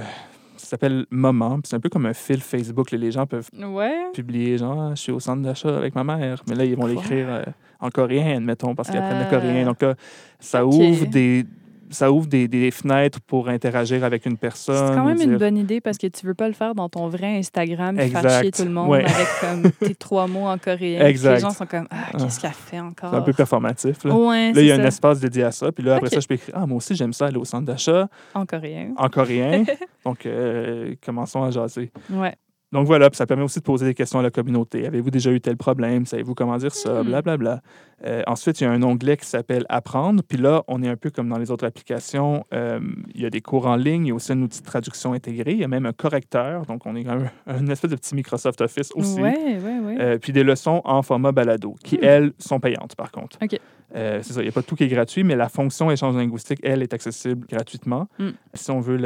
[0.55, 1.59] ça s'appelle Moment.
[1.65, 2.91] C'est un peu comme un fil Facebook.
[2.91, 2.97] là.
[2.97, 3.91] Les gens peuvent Ouais.
[4.13, 6.41] publier genre Ah, je suis au centre d'achat avec ma mère.
[6.47, 7.43] Mais là, ils vont l'écrire euh,
[7.81, 9.65] en coréen, admettons, parce qu'ils apprennent le coréen.
[9.65, 9.95] Donc là,
[10.39, 11.45] ça ouvre des.
[11.91, 14.87] Ça ouvre des, des fenêtres pour interagir avec une personne.
[14.87, 17.07] C'est quand même une bonne idée parce que tu veux pas le faire dans ton
[17.07, 19.03] vrai Instagram et faire chier tout le monde Ouais.
[19.05, 21.05] avec comme tes trois mots en coréen.
[21.05, 21.35] Exact.
[21.35, 23.11] Les gens sont comme Ah, qu'est-ce qu'elle fait encore?
[23.11, 24.03] C'est un peu performatif.
[24.05, 25.71] Là, Ouais, Là, il y a un espace dédié à ça.
[25.71, 27.65] Puis là, après ça, je peux écrire Ah, moi aussi, j'aime ça aller au centre
[27.65, 28.93] d'achat En coréen.
[28.97, 29.63] en coréen.
[30.05, 31.91] Donc, euh, commençons à jaser.
[32.09, 32.33] Ouais.
[32.71, 34.87] Donc voilà, puis ça permet aussi de poser des questions à la communauté.
[34.87, 36.05] Avez-vous déjà eu tel problème?
[36.05, 37.01] Savez-vous comment dire ça?
[37.01, 37.07] Hmm.
[37.07, 37.61] Blablabla.
[38.05, 40.23] Euh, ensuite, il y a un onglet qui s'appelle Apprendre.
[40.27, 42.45] Puis là, on est un peu comme dans les autres applications.
[42.53, 42.79] Euh,
[43.13, 44.05] il y a des cours en ligne.
[44.05, 45.51] Il y a aussi un outil de traduction intégré.
[45.51, 46.65] Il y a même un correcteur.
[46.65, 49.21] Donc, on est un, un espèce de petit Microsoft Office aussi.
[49.21, 49.97] Ouais, ouais, ouais.
[49.99, 52.03] Euh, puis des leçons en format balado, qui, Hmm.
[52.05, 53.37] elles, sont payantes, par contre.
[53.43, 53.59] OK.
[53.95, 56.15] Euh, c'est ça, il n'y a pas tout qui est gratuit, mais la fonction échange
[56.15, 58.07] linguistique, elle, est accessible gratuitement.
[58.19, 58.29] Hmm.
[58.53, 58.97] Si on veut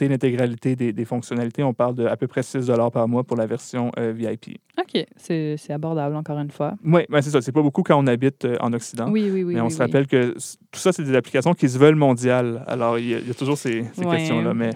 [0.00, 3.46] l'intégralité des, des fonctionnalités, on parle de à peu près 6 par mois pour la
[3.46, 4.58] version euh, VIP.
[4.78, 5.04] OK.
[5.16, 6.74] C'est abordable, encore une fois.
[6.84, 7.40] Oui, ben c'est ça.
[7.40, 9.10] C'est pas beaucoup quand on habite euh, en Occident.
[9.10, 9.54] Oui, oui, oui.
[9.54, 9.84] mais on oui, se oui.
[9.86, 12.64] rappelle que tout ça, c'est des applications qui se veulent mondiales.
[12.66, 14.16] Alors, il y, a- il y a toujours ces, ces Ouais.
[14.16, 14.70] questions-là, mais,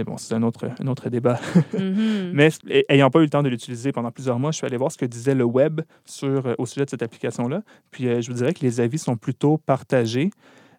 [0.00, 1.38] mais bon, c'est un autre, un autre débat.
[1.78, 2.30] Mhm.
[2.32, 4.76] Mais ay- ayant pas eu le temps de l'utiliser pendant plusieurs mois, je suis allé
[4.78, 7.62] voir ce que disait le web sur, euh, au sujet de cette application-là.
[7.90, 10.30] Puis euh, je vous dirais que les avis sont plutôt partagés.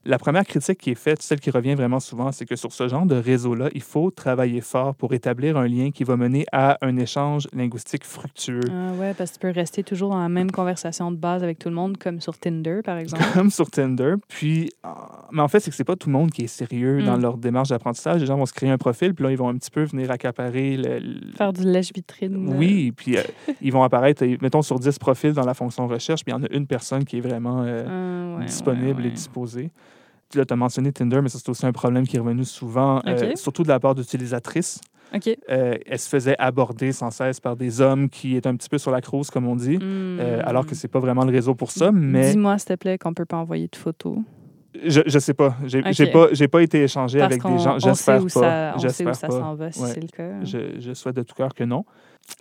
[0.04, 2.88] La première critique qui est faite, celle qui revient vraiment souvent, c'est que sur ce
[2.88, 6.80] genre de réseau-là, il faut travailler fort pour établir un lien qui va mener à
[6.82, 8.62] un échange linguistique fructueux.
[8.72, 11.60] Ah ouais, parce que tu peux rester toujours dans la même conversation de base avec
[11.60, 13.24] tout le monde, comme sur Tinder, par exemple.
[13.34, 14.16] Comme sur Tinder.
[14.28, 14.90] Puis, euh,
[15.32, 17.22] mais en fait, c'est que c'est pas tout le monde qui est sérieux dans Mm.
[17.22, 18.22] leur démarche d'apprentissage.
[18.22, 20.10] Les gens vont se créer un profil, puis là, ils vont un petit peu venir
[20.10, 21.00] accaparer le,
[21.38, 22.56] Faire du lèche-vitrine.
[22.58, 23.22] Oui, puis euh,
[23.62, 26.42] ils vont apparaître, euh, mettons, sur 10 profils dans la fonction recherche, puis il y
[26.42, 29.70] en a une personne qui est vraiment euh, Ah, ouais, disponible ouais, et disposée.
[30.36, 33.02] Là, tu as mentionné Tinder, mais ça, c'est aussi un problème qui est revenu souvent,
[33.08, 34.80] euh, surtout de la part d'utilisatrices.
[35.14, 35.28] OK.
[35.50, 38.78] Euh, elle se faisait aborder sans cesse par des hommes qui étaient un petit peu
[38.78, 40.48] sur la crouse, comme on dit, euh, Hmm.
[40.48, 41.92] alors que c'est pas vraiment le réseau pour ça.
[41.92, 44.18] Mais Dis-moi, s'il te plaît, qu'on peut pas envoyer de photos.
[44.86, 45.58] je, je sais pas.
[45.66, 45.92] J'ai Ok.
[45.92, 47.76] j'ai pas, pas été échangé Parce avec des gens.
[47.76, 48.30] on sait J'espère où pas.
[48.30, 49.90] ça, on sait où ça s'en va, si Ouais.
[49.94, 50.44] c'est le cas.
[50.44, 51.84] Je, je souhaite de tout cœur que non.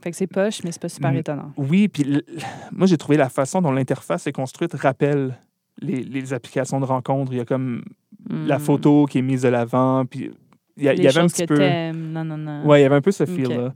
[0.00, 1.50] Fait que c'est poche, mais c'est pas super étonnant.
[1.56, 2.22] Oui, puis
[2.70, 5.34] moi, j'ai trouvé la façon dont l'interface est construite rappelle
[5.80, 7.32] les, les applications de rencontres.
[7.32, 7.82] Il y a comme
[8.28, 8.60] la Hmm.
[8.60, 10.30] photo qui est mise de l'avant, puis
[10.76, 11.58] il y, a- il Les y avait un petit peu...
[11.94, 12.66] non, non, non.
[12.66, 13.30] Ouais, il y avait un peu ce Ok.
[13.30, 13.72] feel-là.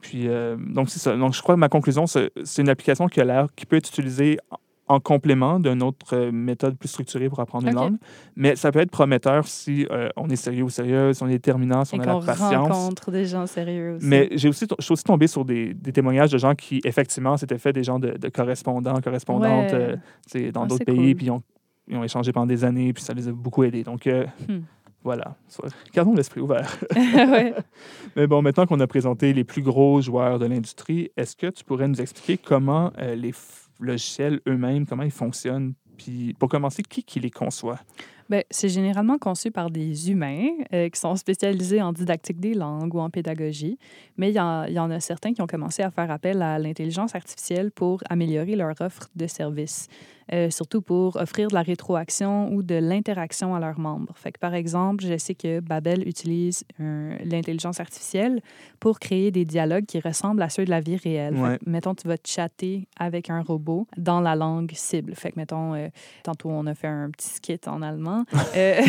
[0.00, 1.16] Puis, euh, donc, c'est ça.
[1.16, 3.76] Donc, je crois que ma conclusion, c'est c'est une application qui a l'air, qui peut
[3.76, 4.38] être utilisée
[4.88, 7.96] en- en complément d'une autre euh, méthode plus structurée pour apprendre une langue.
[8.36, 11.32] Mais ça peut être prometteur si euh, on est sérieux ou sérieuse, si on est
[11.32, 12.54] déterminant, si Et on a la patience.
[12.54, 14.06] rencontre des gens sérieux aussi.
[14.06, 17.36] Mais j'ai aussi, je suis aussi tombé sur des, des témoignages de gens qui, effectivement,
[17.36, 19.96] s'étaient fait des gens de, de correspondants, correspondantes Ouais.
[20.36, 21.14] euh, dans Ah, d'autres pays, cool.
[21.16, 21.42] puis ils ont,
[21.88, 23.84] ils ont échangé pendant des années, puis ça les a beaucoup aidés.
[23.84, 24.60] Donc, euh, Hmm.
[25.02, 25.36] voilà.
[25.94, 26.76] Gardons l'esprit ouvert.
[26.96, 27.54] ouais.
[28.16, 31.62] Mais bon, maintenant qu'on a présenté les plus gros joueurs de l'industrie, est-ce que tu
[31.64, 33.32] pourrais nous expliquer comment euh, les
[33.80, 35.74] logiciels eux-mêmes, comment ils fonctionnent?
[35.96, 37.78] Puis, pour commencer, qui qui les conçoit?
[38.30, 42.94] Ben, c'est généralement conçu par des humains euh, qui sont spécialisés en didactique des langues
[42.94, 43.78] ou en pédagogie,
[44.16, 47.14] mais il y, y en a certains qui ont commencé à faire appel à l'intelligence
[47.14, 49.88] artificielle pour améliorer leur offre de services,
[50.32, 54.12] euh, surtout pour offrir de la rétroaction ou de l'interaction à leurs membres.
[54.16, 58.40] Fait que, par exemple, je sais que Babel utilise l'intelligence artificielle
[58.80, 61.34] pour créer des dialogues qui ressemblent à ceux de la vie réelle.
[61.36, 61.58] Fait Ouais.
[61.58, 65.14] que, mettons, tu vas chatter avec un robot dans la langue cible.
[65.14, 65.88] Fait que, mettons, euh,
[66.22, 68.24] tantôt, on a fait un petit skit en allemand.
[68.56, 68.80] Euh,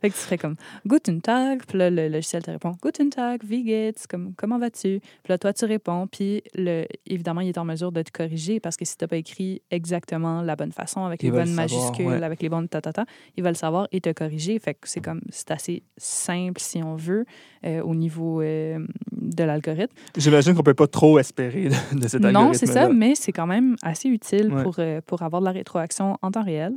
[0.00, 0.54] fait que tu ferais comme
[0.86, 5.00] Guten Tag, puis là, le logiciel te répond Guten Tag, wie geht's, comme, comment vas-tu?
[5.00, 8.58] Puis là, toi, tu réponds, puis le, évidemment, il est en mesure de te corriger
[8.58, 11.46] parce que si tu n'as pas écrit exactement la bonne façon, avec les le bonnes
[11.46, 12.22] savoir, majuscules, ouais.
[12.22, 13.04] avec les bonnes tatata,
[13.36, 14.58] il va le savoir et te corriger.
[14.58, 17.24] Fait que c'est comme, c'est assez simple, si on veut,
[17.64, 18.78] euh, au niveau euh,
[19.12, 19.94] de l'algorithme.
[20.16, 23.32] J'imagine qu'on peut pas trop espérer de, de cet algorithme Non, c'est ça, mais c'est
[23.32, 24.62] quand même assez utile Ouais.
[24.62, 26.72] pour, euh, pour avoir de la rétroaction en temps réel.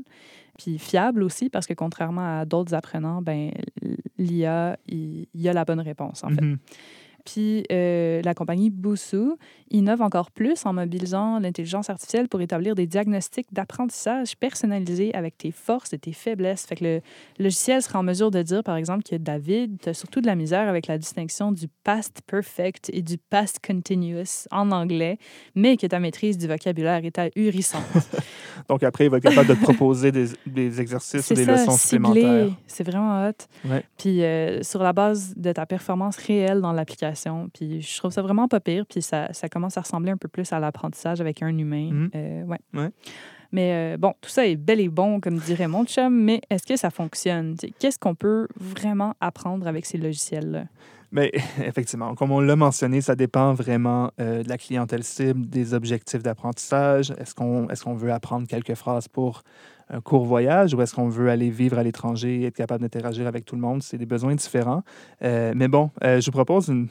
[0.60, 3.52] Puis fiable aussi, parce que contrairement à d'autres apprenants, ben,
[4.20, 6.44] l'IA, il il y a la bonne réponse, en fait.
[7.26, 9.38] Puis euh, la compagnie Bousou
[9.72, 15.52] innove encore plus en mobilisant l'intelligence artificielle pour établir des diagnostics d'apprentissage personnalisés avec tes
[15.52, 16.66] forces et tes faiblesses.
[16.66, 17.02] Fait que le
[17.40, 20.36] logiciel sera en mesure de dire, par exemple, que David, tu as surtout de la
[20.36, 25.18] misère avec la distinction du past perfect et du past continuous en anglais,
[25.56, 27.84] mais que ta maîtrise du vocabulaire est ahurissante.
[28.70, 31.54] Donc, après, il va être capable de te proposer des, des exercices ou des ça,
[31.54, 32.08] leçons ciblé.
[32.08, 32.56] supplémentaires.
[32.68, 33.32] C'est vraiment hot.
[33.70, 33.84] Ouais.
[33.98, 37.13] Puis euh, sur la base de ta performance réelle dans l'application,
[37.54, 38.86] Puis je trouve ça vraiment pas pire.
[38.88, 41.90] Puis ça, ça commence à ressembler un peu plus à l'apprentissage avec un humain.
[41.92, 42.10] Mhm.
[42.16, 42.60] Euh, ouais.
[42.74, 42.90] Ouais.
[43.52, 46.66] Mais euh, bon, tout ça est bel et bon, comme dirait mon chum, mais est-ce
[46.66, 47.56] que ça fonctionne?
[47.80, 50.64] Qu'est-ce qu'on peut vraiment apprendre avec ces logiciels-là?
[51.12, 51.32] Mais
[51.64, 56.24] effectivement, comme on l'a mentionné, ça dépend vraiment euh, de la clientèle cible, des objectifs
[56.24, 57.12] d'apprentissage.
[57.20, 59.44] Est-ce qu'on est qu'on veut apprendre quelques phrases pour
[59.90, 63.28] un court voyage ou est-ce qu'on veut aller vivre à l'étranger et être capable d'interagir
[63.28, 63.84] avec tout le monde?
[63.84, 64.82] C'est des besoins différents.
[65.24, 66.88] Euh, mais bon, euh, je vous propose une-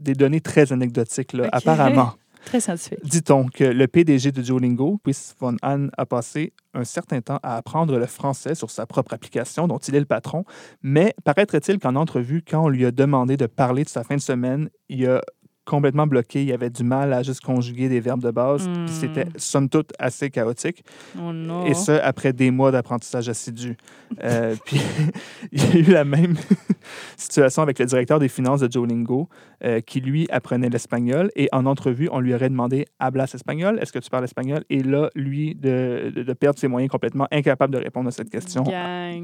[0.00, 1.32] des données très anecdotiques.
[1.32, 1.48] Là.
[1.52, 2.12] Apparemment,
[2.44, 3.04] Très scientifique.
[3.04, 7.56] dit-on que le PDG de Duolingo, Chris von Hahn, a passé un certain temps à
[7.56, 10.44] apprendre le français sur sa propre application, dont il est le patron.
[10.82, 14.20] Mais paraîtrait-il qu'en entrevue, quand on lui a demandé de parler de sa fin de
[14.20, 15.20] semaine, il a
[15.68, 16.42] complètement bloqué.
[16.42, 18.68] Il avait du mal à juste conjuguer des verbes de base.
[18.68, 18.86] Hmm.
[18.86, 20.84] Puis C'était, somme toute, assez chaotique.
[21.18, 21.30] Oh.
[21.66, 23.76] Et ce, après des mois d'apprentissage assidu.
[24.24, 24.80] Euh, puis,
[25.52, 26.36] il y a eu la même
[27.16, 29.28] situation avec le directeur des finances de Duolingo,
[29.64, 31.30] euh, qui, lui, apprenait l'espagnol.
[31.36, 33.78] Et en entrevue, on lui aurait demandé «Hablas espagnol?
[33.80, 37.28] Est-ce que tu parles espagnol?» Et là, lui, de, de, de perdre ses moyens complètement
[37.30, 38.64] incapable de répondre à cette question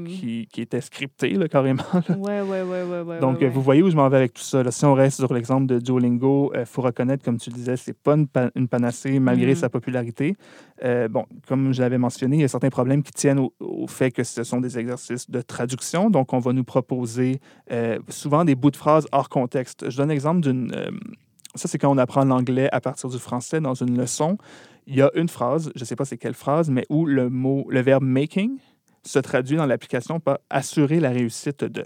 [0.05, 1.83] qui, qui était scriptée, là, carrément.
[1.93, 2.17] là.
[2.17, 3.19] Ouais, ouais, ouais, ouais, ouais.
[3.19, 4.63] Donc, euh, vous voyez où je m'en vais avec tout ça.
[4.63, 4.71] là.
[4.71, 5.79] Si on reste sur l'exemple de
[6.55, 9.55] Il faut reconnaître, comme tu le disais, c'est pas une, pa- une panacée malgré Mhm.
[9.63, 10.35] sa popularité.
[10.83, 13.87] Euh, bon, comme je l'avais mentionné, il y a certains problèmes qui tiennent au, au
[13.87, 16.09] fait que ce sont des exercices de traduction.
[16.09, 17.39] Donc, on va nous proposer
[17.71, 19.89] euh, souvent des bouts de phrases hors contexte.
[19.89, 20.71] Je donne l'exemple d'une...
[20.75, 20.91] euh,
[21.55, 24.37] ça, c'est quand on apprend l'anglais à partir du français dans une leçon.
[24.87, 27.29] Il y a une phrase, je ne sais pas c'est quelle phrase, mais où le
[27.29, 28.57] mot, le verbe making
[29.03, 31.83] se traduit dans l'application par assurer la réussite de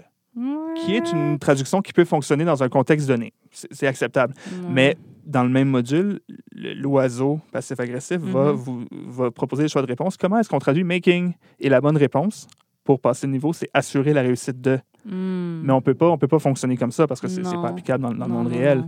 [0.76, 3.32] qui est une traduction qui peut fonctionner dans un contexte donné.
[3.50, 4.34] C'est acceptable.
[4.68, 6.20] Mais dans le même module,
[6.52, 8.56] le- l'oiseau passif-agressif va Mhm.
[8.58, 10.16] vous va proposer des choix de réponse.
[10.16, 11.32] Comment est-ce qu'on traduit making?
[11.58, 12.46] Et la bonne réponse?
[12.84, 14.78] Pour passer le niveau, c'est assurer la réussite de.
[15.04, 15.62] Hmm.
[15.64, 18.02] Mais on peut pas, on peut pas fonctionner comme ça parce que c'est pas applicable
[18.02, 18.84] dans, dans le monde réel.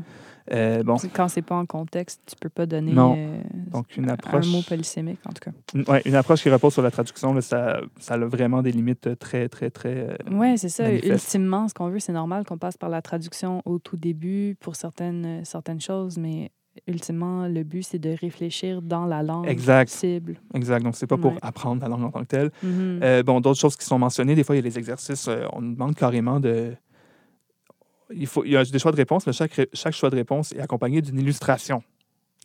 [0.51, 3.15] Euh, bon, Quand c'est pas en contexte, tu peux pas donner Non.
[3.17, 5.53] euh, donc une un approche, mot polysémique, en tout cas.
[5.75, 8.73] une, ouais, une approche qui repose sur la traduction, là, ça, ça a vraiment des
[8.73, 10.09] limites très, très, très.
[10.11, 10.91] euh, Oui, c'est ça.
[10.93, 14.75] Ultimement, ce qu'on veut, c'est normal qu'on passe par la traduction au tout début pour
[14.77, 16.51] certaines, euh, certaines choses, mais
[16.89, 19.91] ultimement, le but, c'est de réfléchir dans la langue Exact.
[19.91, 20.37] cible.
[20.55, 20.83] Exact.
[20.83, 21.39] Donc, c'est pas pour Ouais.
[21.43, 22.51] apprendre la langue en tant que telle.
[22.63, 23.01] Mhm.
[23.03, 25.45] Euh, bon, d'autres choses qui sont mentionnées, des fois, il y a des exercices, euh,
[25.53, 26.75] on nous demande carrément de.
[28.17, 30.53] Il, faut, il y a des choix de réponse, mais chaque, chaque choix de réponse
[30.53, 31.83] est accompagné d'une illustration.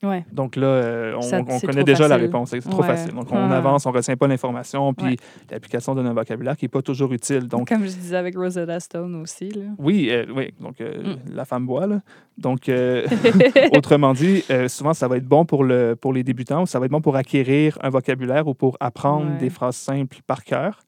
[0.03, 0.23] ouais.
[0.31, 2.51] Donc là, euh, on, Ça- on c'est connaît déjà la réponse.
[2.51, 2.87] C'est trop Ouais.
[2.87, 3.13] facile.
[3.15, 5.15] Donc, on avance, on ne retient pas l'information, puis Ouais.
[5.49, 7.47] l'application donne un vocabulaire qui n'est pas toujours utile.
[7.47, 9.49] Donc, Comme je disais avec Rosetta Stone aussi.
[9.49, 9.63] Là.
[9.79, 10.53] oui, euh, oui.
[10.59, 11.33] Donc, euh, Mm.
[11.35, 12.01] la femme boit, là.
[12.37, 12.69] Donc,
[13.73, 16.85] autrement dit, souvent, ça va être bon pour, le, pour les débutants ou ça va
[16.85, 20.79] être bon pour acquérir un vocabulaire ou pour apprendre des phrases simples par cœur.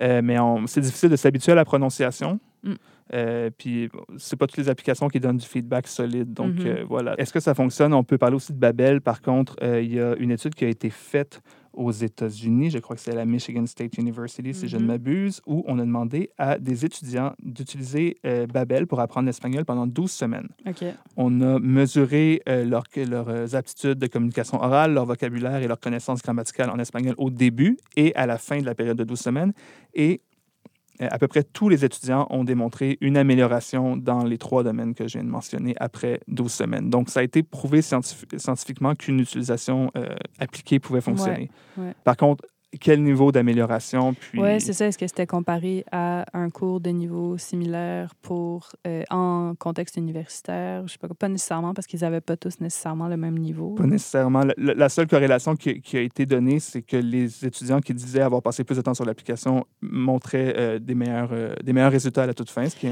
[0.00, 2.38] Mais c'est difficile de s'habituer à la prononciation.
[2.62, 2.74] Mm.
[3.14, 6.32] Euh, puis, c'est pas toutes les applications qui donnent du feedback solide.
[6.32, 6.66] Donc, Mhm.
[6.66, 7.14] euh, voilà.
[7.18, 7.92] Est-ce que ça fonctionne?
[7.94, 9.00] On peut parler aussi de Babel.
[9.00, 11.40] Par contre, euh, il y a une étude qui a été faite
[11.72, 14.86] aux États-Unis, je crois que c'est à la Michigan State University, si je ne Mhm.
[14.88, 19.86] m'abuse, où on a demandé à des étudiants d'utiliser euh, Babel pour apprendre l'espagnol pendant
[19.86, 20.48] 12 semaines.
[21.16, 26.22] On a mesuré euh, leur- leurs aptitudes de communication orale, leur vocabulaire et leur connaissance
[26.22, 29.52] grammaticale en espagnol au début et à la fin de la période de 12 semaines.
[29.94, 30.20] Et
[31.08, 35.08] à peu près tous les étudiants ont démontré une amélioration dans les trois domaines que
[35.08, 36.90] je viens de mentionner après 12 semaines.
[36.90, 40.06] Donc, ça a été prouvé scientifi- scientifiquement qu'une utilisation euh,
[40.38, 41.50] appliquée pouvait fonctionner.
[41.78, 41.94] ouais.
[42.04, 42.44] Par contre,
[42.78, 44.14] quel niveau d'amélioration?
[44.14, 44.40] Puis...
[44.40, 44.86] Oui, c'est ça.
[44.86, 50.86] Est-ce que c'était comparé à un cours de niveau similaire pour euh, en contexte universitaire?
[50.86, 53.74] Je sais pas, pas nécessairement parce qu'ils n'avaient pas tous nécessairement le même niveau.
[53.74, 54.44] Pas nécessairement.
[54.56, 58.42] La, seule corrélation qui, qui a été donnée, c'est que les étudiants qui disaient avoir
[58.42, 62.26] passé plus de temps sur l'application montraient euh, des, meilleurs, euh, des meilleurs résultats à
[62.26, 62.68] la toute fin.
[62.68, 62.88] Ce qui,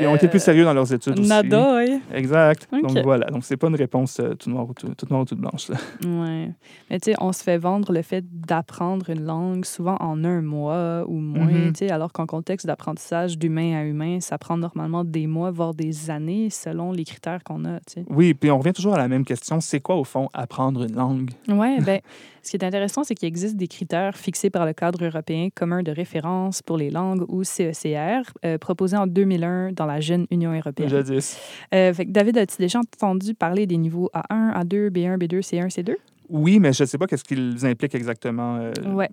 [0.00, 1.28] ils ont été plus sérieux dans leurs études aussi.
[1.28, 2.00] Nada, oui.
[2.12, 2.68] Exact.
[2.72, 3.26] Donc voilà.
[3.26, 5.68] Donc c'est pas une réponse euh, tout noir ou tout, toute noire ou toute blanche.
[6.04, 6.50] Ouais.
[6.88, 10.40] Mais tu sais, on se fait vendre le fait d'apprendre une langue souvent en un
[10.40, 15.26] mois ou moins, sais, alors qu'en contexte d'apprentissage d'humain à humain, ça prend normalement des
[15.26, 18.04] mois, voire des années selon les critères qu'on a, tu sais.
[18.08, 19.60] Oui, puis on revient toujours à la même question.
[19.60, 21.30] C'est quoi au fond apprendre une langue?
[21.48, 22.00] Oui, ben,
[22.42, 25.82] ce qui est intéressant, c'est qu'il existe des critères fixés par le cadre européen commun
[25.82, 30.52] de référence pour les langues ou CECR, euh, proposé en 2001 dans la jeune Union
[30.56, 30.88] européenne.
[30.88, 31.38] Jadis.
[31.74, 35.68] Euh, fait que David, as-tu déjà entendu parler des niveaux A1, A2, B1, B2, C1,
[35.68, 35.96] C2?
[36.30, 38.56] Oui, mais je ne sais pas qu'est-ce qu'ils impliquent exactement.
[38.56, 39.10] euh, Ouais.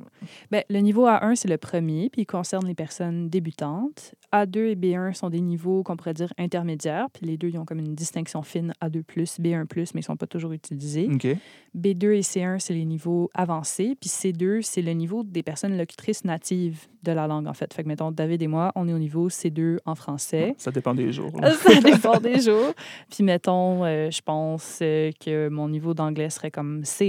[0.51, 4.13] Ben, le niveau A1, c'est le premier, puis il concerne les personnes débutantes.
[4.33, 7.65] A2 et B1 sont des niveaux qu'on pourrait dire intermédiaires, puis les deux, ils ont
[7.65, 11.07] comme une distinction fine A2, B1, mais ils ne sont pas toujours utilisés.
[11.11, 11.27] OK.
[11.75, 16.23] B2 et C1, c'est les niveaux avancés, puis C2, c'est le niveau des personnes locutrices
[16.25, 17.73] natives de la langue, en fait.
[17.73, 20.55] Fait que, mettons, David et moi, on est au niveau C2 en français.
[20.57, 21.31] Ça dépend des jours.
[21.63, 22.73] Ça dépend des jours.
[23.09, 27.06] Puis, mettons, euh, je pense euh, que mon niveau d'anglais serait comme C1,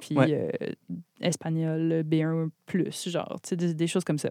[0.00, 0.50] puis Ouais.
[0.62, 0.72] euh,
[1.20, 4.30] espagnol B1 plus, genre, tu sais, des, des choses comme ça.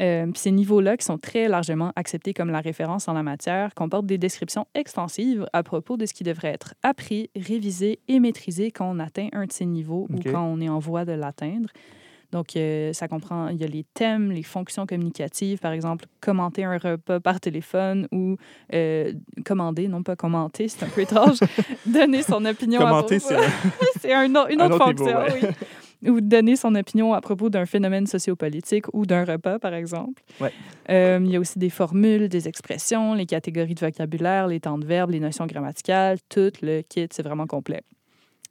[0.00, 4.06] Euh, ces niveaux-là, qui sont très largement acceptés comme la référence en la matière, comportent
[4.06, 8.90] des descriptions extensives à propos de ce qui devrait être appris, révisé et maîtrisé quand
[8.90, 11.68] on atteint un de ces niveaux ou quand on est en voie de l'atteindre.
[12.32, 16.64] Donc, euh, ça comprend, il y a les thèmes, les fonctions communicatives, par exemple, commenter
[16.64, 18.36] un repas par téléphone ou
[18.72, 19.12] euh,
[19.44, 21.38] commander, non pas commenter, c'est un peu étrange,
[21.86, 23.34] donner son opinion à propos-
[24.00, 25.48] c'est un au- une Un autre, autre niveau, fonction,
[26.02, 26.10] oui.
[26.10, 30.20] Ou donner son opinion à propos d'un phénomène sociopolitique ou d'un repas, par exemple.
[30.40, 30.52] Ouais.
[30.90, 34.78] Euh, il y a aussi des formules, des expressions, les catégories de vocabulaire, les temps
[34.78, 37.82] de verbe, les notions grammaticales, tout le kit, c'est vraiment complet.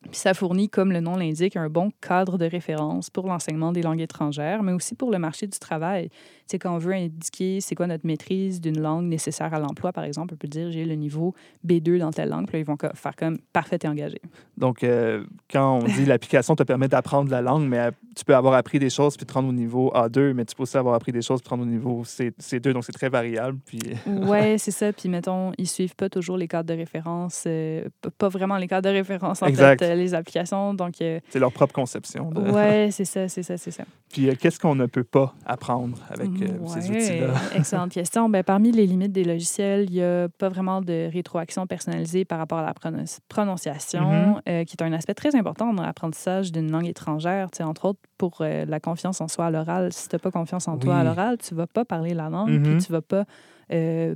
[0.10, 3.84] Puis ça fournit, comme le nom l'indique, un bon cadre de référence pour l'enseignement des
[3.84, 6.10] langues étrangères, mais aussi pour le marché du travail.
[6.52, 10.04] Sais, quand on veut indiquer c'est quoi notre maîtrise d'une langue nécessaire à l'emploi, par
[10.04, 11.34] exemple, on peut dire j'ai le niveau
[11.66, 14.22] B2 dans telle langue, puis là, ils vont faire comme parfait et engagé.
[14.58, 18.54] Donc, euh, quand on dit l'application te permet d'apprendre la langue, mais tu peux avoir
[18.56, 21.12] appris des choses puis te rendre au niveau A2, mais tu peux aussi avoir appris
[21.14, 22.74] des choses puis te rendre au niveau C, C2.
[22.74, 23.58] Donc, c'est très variable.
[23.66, 24.92] Puis, Ouais, c'est ça.
[24.92, 27.88] Puis mettons, ils suivent pas toujours les cadres de référence, euh,
[28.18, 29.80] pas vraiment les cadres de référence en Exact.
[29.80, 30.74] fait, euh, les applications.
[30.74, 32.30] Donc c'est leur propre conception.
[32.30, 33.84] de- ouais, c'est ça, c'est ça, c'est ça.
[34.12, 37.34] Puis, euh, qu'est-ce qu'on ne peut pas apprendre avec euh, ces Ouais, outils-là?
[37.56, 38.28] Excellente question.
[38.30, 42.38] Ben, parmi les limites des logiciels, il n'y a pas vraiment de rétroaction personnalisée par
[42.40, 44.42] rapport à la prononci- prononciation, Mhm.
[44.50, 47.50] euh, qui est un aspect très important dans l'apprentissage d'une langue étrangère.
[47.52, 49.92] Tu sais, entre autres, pour la confiance en soi à l'oral.
[49.94, 52.30] Si tu n'as pas confiance en toi à l'oral, tu ne vas pas parler la
[52.30, 52.64] langue, Mhm.
[52.64, 53.26] puis tu ne vas pas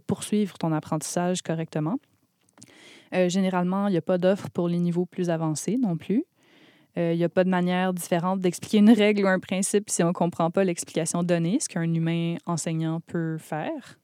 [0.08, 1.96] poursuivre ton apprentissage correctement.
[3.28, 6.24] Généralement, il n'y a pas d'offre pour les niveaux plus avancés non plus.
[6.98, 10.04] Euh, Il n'y a pas de manière différente d'expliquer une règle ou un principe si
[10.04, 13.98] on ne comprend pas l'explication donnée, ce qu'un humain enseignant peut faire.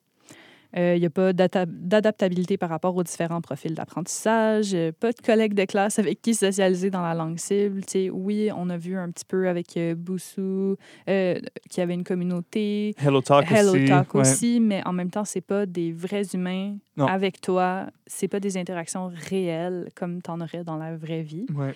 [0.78, 5.20] Euh, Il n'y a pas d'adaptabilité par rapport aux différents profils d'apprentissage, euh, pas de
[5.22, 7.82] collègues de classe avec qui socialiser dans la langue cible.
[8.14, 10.78] Oui, on a vu un petit peu avec euh, Boussou
[11.10, 11.40] euh,
[11.70, 13.86] qui avait une communauté, Hello Talk Hello aussi.
[13.86, 14.22] Talk ouais.
[14.22, 17.06] aussi, mais en même temps, c'est pas des vrais humains Non.
[17.08, 17.88] avec toi.
[18.08, 21.48] C'est pas des interactions réelles comme tu en aurais dans la vraie vie.
[21.54, 21.74] Ouais.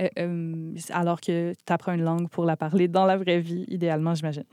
[0.00, 3.64] Euh, euh, alors que tu apprends une langue pour la parler dans la vraie vie,
[3.68, 4.44] idéalement, j'imagine.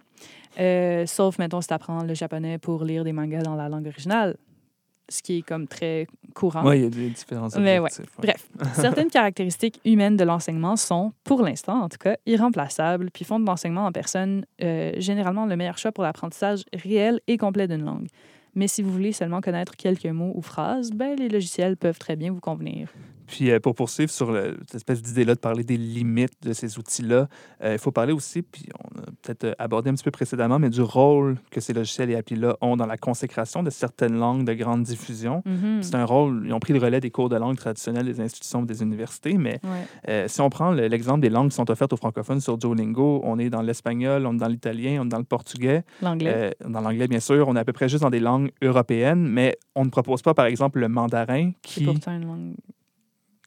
[0.59, 3.87] Euh, sauf, mettons, si tu apprends le japonais pour lire des mangas dans la langue
[3.87, 4.35] originale,
[5.09, 6.65] ce qui est comme très courant.
[6.65, 7.89] Ouais, il y a des différents Mais ouais.
[8.19, 13.39] Bref, certaines caractéristiques humaines de l'enseignement sont, pour l'instant en tout cas, irremplaçables, puis font
[13.39, 17.85] de l'enseignement en personne euh, généralement le meilleur choix pour l'apprentissage réel et complet d'une
[17.85, 18.07] langue.
[18.55, 22.15] Mais si vous voulez seulement connaître quelques mots ou phrases, ben, les logiciels peuvent très
[22.15, 22.89] bien vous convenir.
[23.28, 26.78] Puis euh, pour poursuivre sur le- cette espèce d'idée-là de parler des limites de ces
[26.80, 27.28] outils-là,
[27.63, 30.59] euh, il faut parler aussi, puis on a peut-être euh, abordé un petit peu précédemment,
[30.59, 34.45] mais du rôle que ces logiciels et applis-là ont dans la consécration de certaines langues
[34.45, 35.43] de grande diffusion.
[35.45, 35.84] Mhm.
[35.84, 38.63] C'est un rôle, ils ont pris le relais des cours de langue traditionnels des institutions
[38.63, 39.86] des universités, mais Ouais.
[40.09, 43.21] euh, si on prend le- l'exemple des langues qui sont offertes aux francophones sur Duolingo,
[43.23, 46.55] on est dans l'espagnol, on est dans l'italien, on est dans le portugais, L'anglais.
[46.65, 49.57] dans l'anglais bien sûr, on est à peu près juste dans des langues européennes, mais
[49.75, 51.84] on ne propose pas par exemple le mandarin C'est qui...
[51.86, 52.53] pourtant une langue.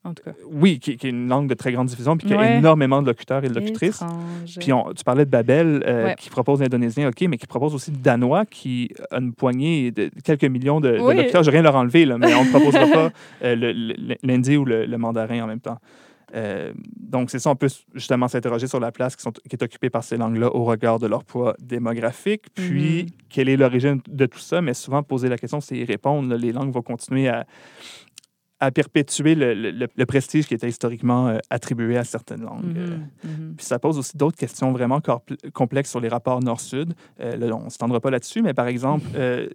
[0.02, 0.32] En tout cas.
[0.50, 3.06] Oui, qui, qui est une langue de très grande diffusion, puis qui a énormément de
[3.06, 3.96] locuteurs et de locutrices.
[3.96, 4.58] Étrange.
[4.58, 6.14] Puis on- tu parlais de Babel, euh, Ouais.
[6.18, 10.10] qui propose l'indonésien, OK, mais qui propose aussi le danois, qui a une poignée de
[10.24, 11.42] quelques millions de, locuteurs.
[11.42, 13.10] Je vais rien leur enlever, là, mais on ne proposera pas
[13.44, 13.54] euh,
[14.58, 15.78] ou le, le mandarin en même temps.
[16.34, 19.62] Euh, donc, c'est ça, on peut justement s'interroger sur la place qui, sont- qui est
[19.62, 22.44] occupée par ces langues-là au regard de leur poids démographique.
[22.54, 23.08] Puis, Mhm.
[23.28, 24.62] quelle est l'origine de tout ça?
[24.62, 26.28] Mais souvent, poser la question, c'est y répondre.
[26.28, 26.36] là.
[26.36, 27.46] Les langues vont continuer à,
[28.60, 32.76] à perpétuer le, le- le- le prestige qui était historiquement euh, attribué à certaines langues.
[32.76, 33.54] Euh, Mhm, mhm.
[33.56, 35.00] puis ça pose aussi d'autres questions vraiment
[35.54, 36.92] complexes sur les rapports nord-sud.
[37.20, 39.48] Euh, on ne s'étendra pas là-dessus, mais par exemple, euh,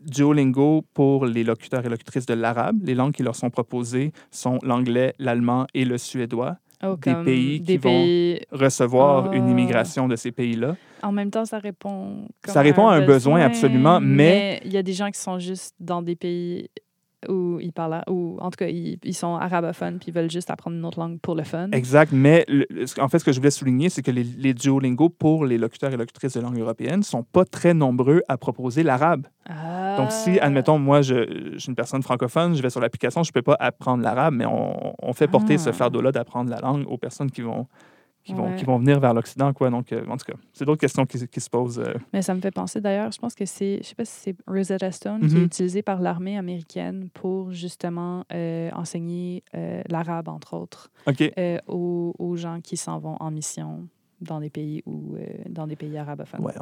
[0.00, 4.58] Duolingo pour les locuteurs et locutrices de l'arabe, les langues qui leur sont proposées sont
[4.62, 6.56] l'anglais, l'allemand et le suédois.
[6.82, 9.50] Oh, des pays qui des vont- pays- Recevoir une Ah.
[9.50, 10.76] immigration de ces pays-là.
[11.02, 12.26] En même temps, ça répond.
[12.42, 15.38] comme Ça répond à un besoin, absolument, mais- il y a des gens qui sont
[15.38, 16.68] juste dans des pays
[17.28, 20.50] ou ils parlent, ou en tout cas, ils, ils sont arabophones puis ils veulent juste
[20.50, 21.70] apprendre une autre langue pour le fun.
[21.72, 22.66] Exact, mais le-
[23.00, 25.92] en fait, ce que je voulais souligner, c'est que les, les Duolingo pour les locuteurs
[25.92, 29.26] et locutrices de langue européenne sont pas très nombreux à proposer l'arabe.
[29.48, 29.96] Ah.
[29.98, 33.32] Donc, si, admettons, moi, je, je suis une personne francophone, je vais sur l'application, je
[33.32, 35.72] peux pas apprendre l'arabe, mais on, on fait porter ce Ah.
[35.72, 37.66] fardeau-là d'apprendre la langue aux personnes qui vont,
[38.24, 38.56] qui vont, Ouais.
[38.56, 39.68] qui vont venir vers l'Occident, quoi.
[39.70, 41.78] Donc, euh, en tout cas, c'est d'autres questions qui, qui se posent.
[41.78, 41.94] euh.
[42.12, 44.36] Mais ça me fait penser d'ailleurs, je pense que c'est, je sais pas si c'est
[44.46, 45.44] Rosetta Stone qui est Mhm.
[45.44, 49.42] utilisé par l'armée américaine pour justement euh, enseigner
[49.88, 50.90] l'arabe, entre autres,
[51.68, 53.86] aux, aux gens qui s'en vont en mission
[54.20, 56.40] dans des pays ou euh, dans des pays arabophones.
[56.44, 56.52] Ouais,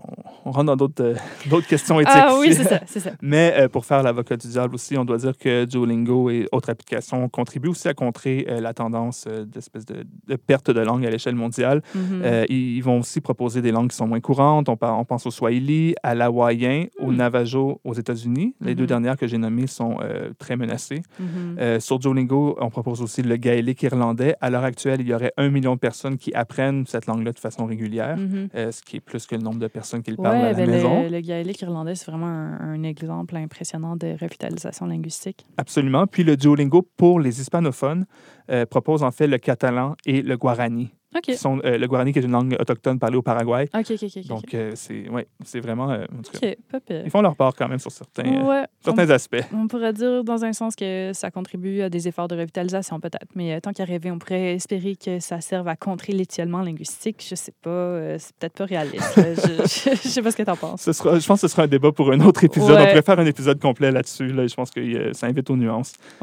[0.45, 1.15] on, on rentre dans d'autres euh,
[1.51, 2.13] d'autres questions éthiques.
[2.15, 3.11] ah oui, c'est ça, c'est ça.
[3.23, 6.71] Mais euh, pour faire l'avocat du diable aussi, on doit dire que Duolingo et autres
[6.71, 11.05] applications contribuent aussi à contrer euh, la tendance euh, d'espèce de, de perte de langue
[11.07, 11.83] à l'échelle mondiale.
[11.95, 12.23] Mhm.
[12.49, 14.69] Ils, ils vont aussi proposer des langues qui sont moins courantes.
[14.69, 17.17] On, pense au Swahili, à l'hawaïen, au Hmm.
[17.17, 18.55] Navajo aux États-Unis.
[18.61, 18.89] Les deux Mhm.
[18.89, 19.97] dernières que j'ai nommées sont
[20.39, 21.03] très menacées.
[21.21, 21.81] Mhm.
[21.81, 24.35] Sur Duolingo, on propose aussi le gaélique irlandais.
[24.41, 27.39] À l'heure actuelle, il y aurait un million de personnes qui apprennent cette langue-là de
[27.43, 28.49] façon régulière, Mhm.
[28.55, 30.55] euh, ce qui est plus que le nombre de personnes qui le parlent à la
[30.55, 31.03] ben maison.
[31.03, 35.45] le, le gaélique irlandais, c'est vraiment un, un exemple impressionnant de revitalisation linguistique.
[35.57, 36.07] Absolument.
[36.07, 38.07] Puis le Duolingo pour les hispanophones
[38.51, 40.91] euh, propose en fait le catalan et le guarani.
[41.37, 43.69] Sont, euh, le guarani qui est une langue autochtone parlée au Paraguay.
[43.75, 44.11] OK, OK, OK.
[44.17, 44.27] OK.
[44.27, 45.27] Donc, euh, c'est ouais,
[45.61, 45.91] vraiment...
[45.91, 47.03] euh, en tout cas, OK, pas pire.
[47.05, 49.45] Ils font leur part quand même sur certains, euh, Ouais, on, certains aspects.
[49.53, 53.29] on pourrait dire dans un sens que ça contribue à des efforts de revitalisation, peut-être.
[53.35, 57.25] Mais tant qu'à rêver, on pourrait espérer que ça serve à contrer l'étiolement linguistique.
[57.29, 59.13] Je sais pas, c'est peut-être pas réaliste.
[59.17, 60.83] je, je, je sais pas ce que t'en penses.
[60.83, 62.71] Ce sera, je pense que ce sera un débat pour un autre épisode.
[62.77, 62.83] Ouais.
[62.83, 64.29] On pourrait faire un épisode complet là-dessus.
[64.29, 64.47] Là.
[64.47, 65.93] Je pense que ça invite aux nuances.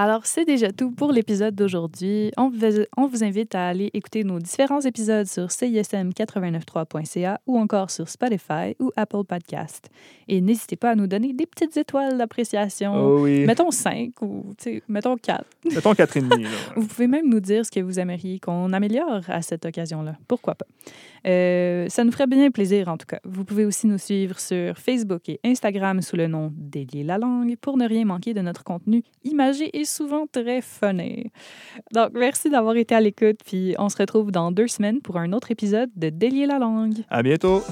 [0.00, 2.30] Alors, c'est déjà tout pour l'épisode d'aujourd'hui.
[2.36, 7.90] On, vous- on vous invite à aller écouter nos différents épisodes sur cism893.ca ou encore
[7.90, 9.90] sur Spotify ou Apple Podcast.
[10.28, 12.94] Et n'hésitez pas à nous donner des petites étoiles d'appréciation.
[12.94, 13.44] Oh oui.
[13.44, 14.44] Mettons 5 ou
[14.88, 15.44] mettons 4.
[15.74, 16.42] Mettons 4,5.
[16.42, 16.48] là.
[16.76, 20.16] Vous pouvez même nous dire ce que vous aimeriez qu'on améliore à cette occasion-là.
[20.28, 20.66] Pourquoi pas?
[21.26, 23.18] Euh, ça nous ferait bien plaisir, en tout cas.
[23.24, 27.56] Vous pouvez aussi nous suivre sur Facebook et Instagram sous le nom Délier la langue
[27.56, 31.30] pour ne rien manquer de notre contenu imagé et souvent très funny.
[31.92, 35.32] Donc, merci d'avoir été à l'écoute, puis on se retrouve dans deux semaines pour un
[35.32, 36.98] autre épisode de Délier la langue.
[37.08, 37.62] À bientôt.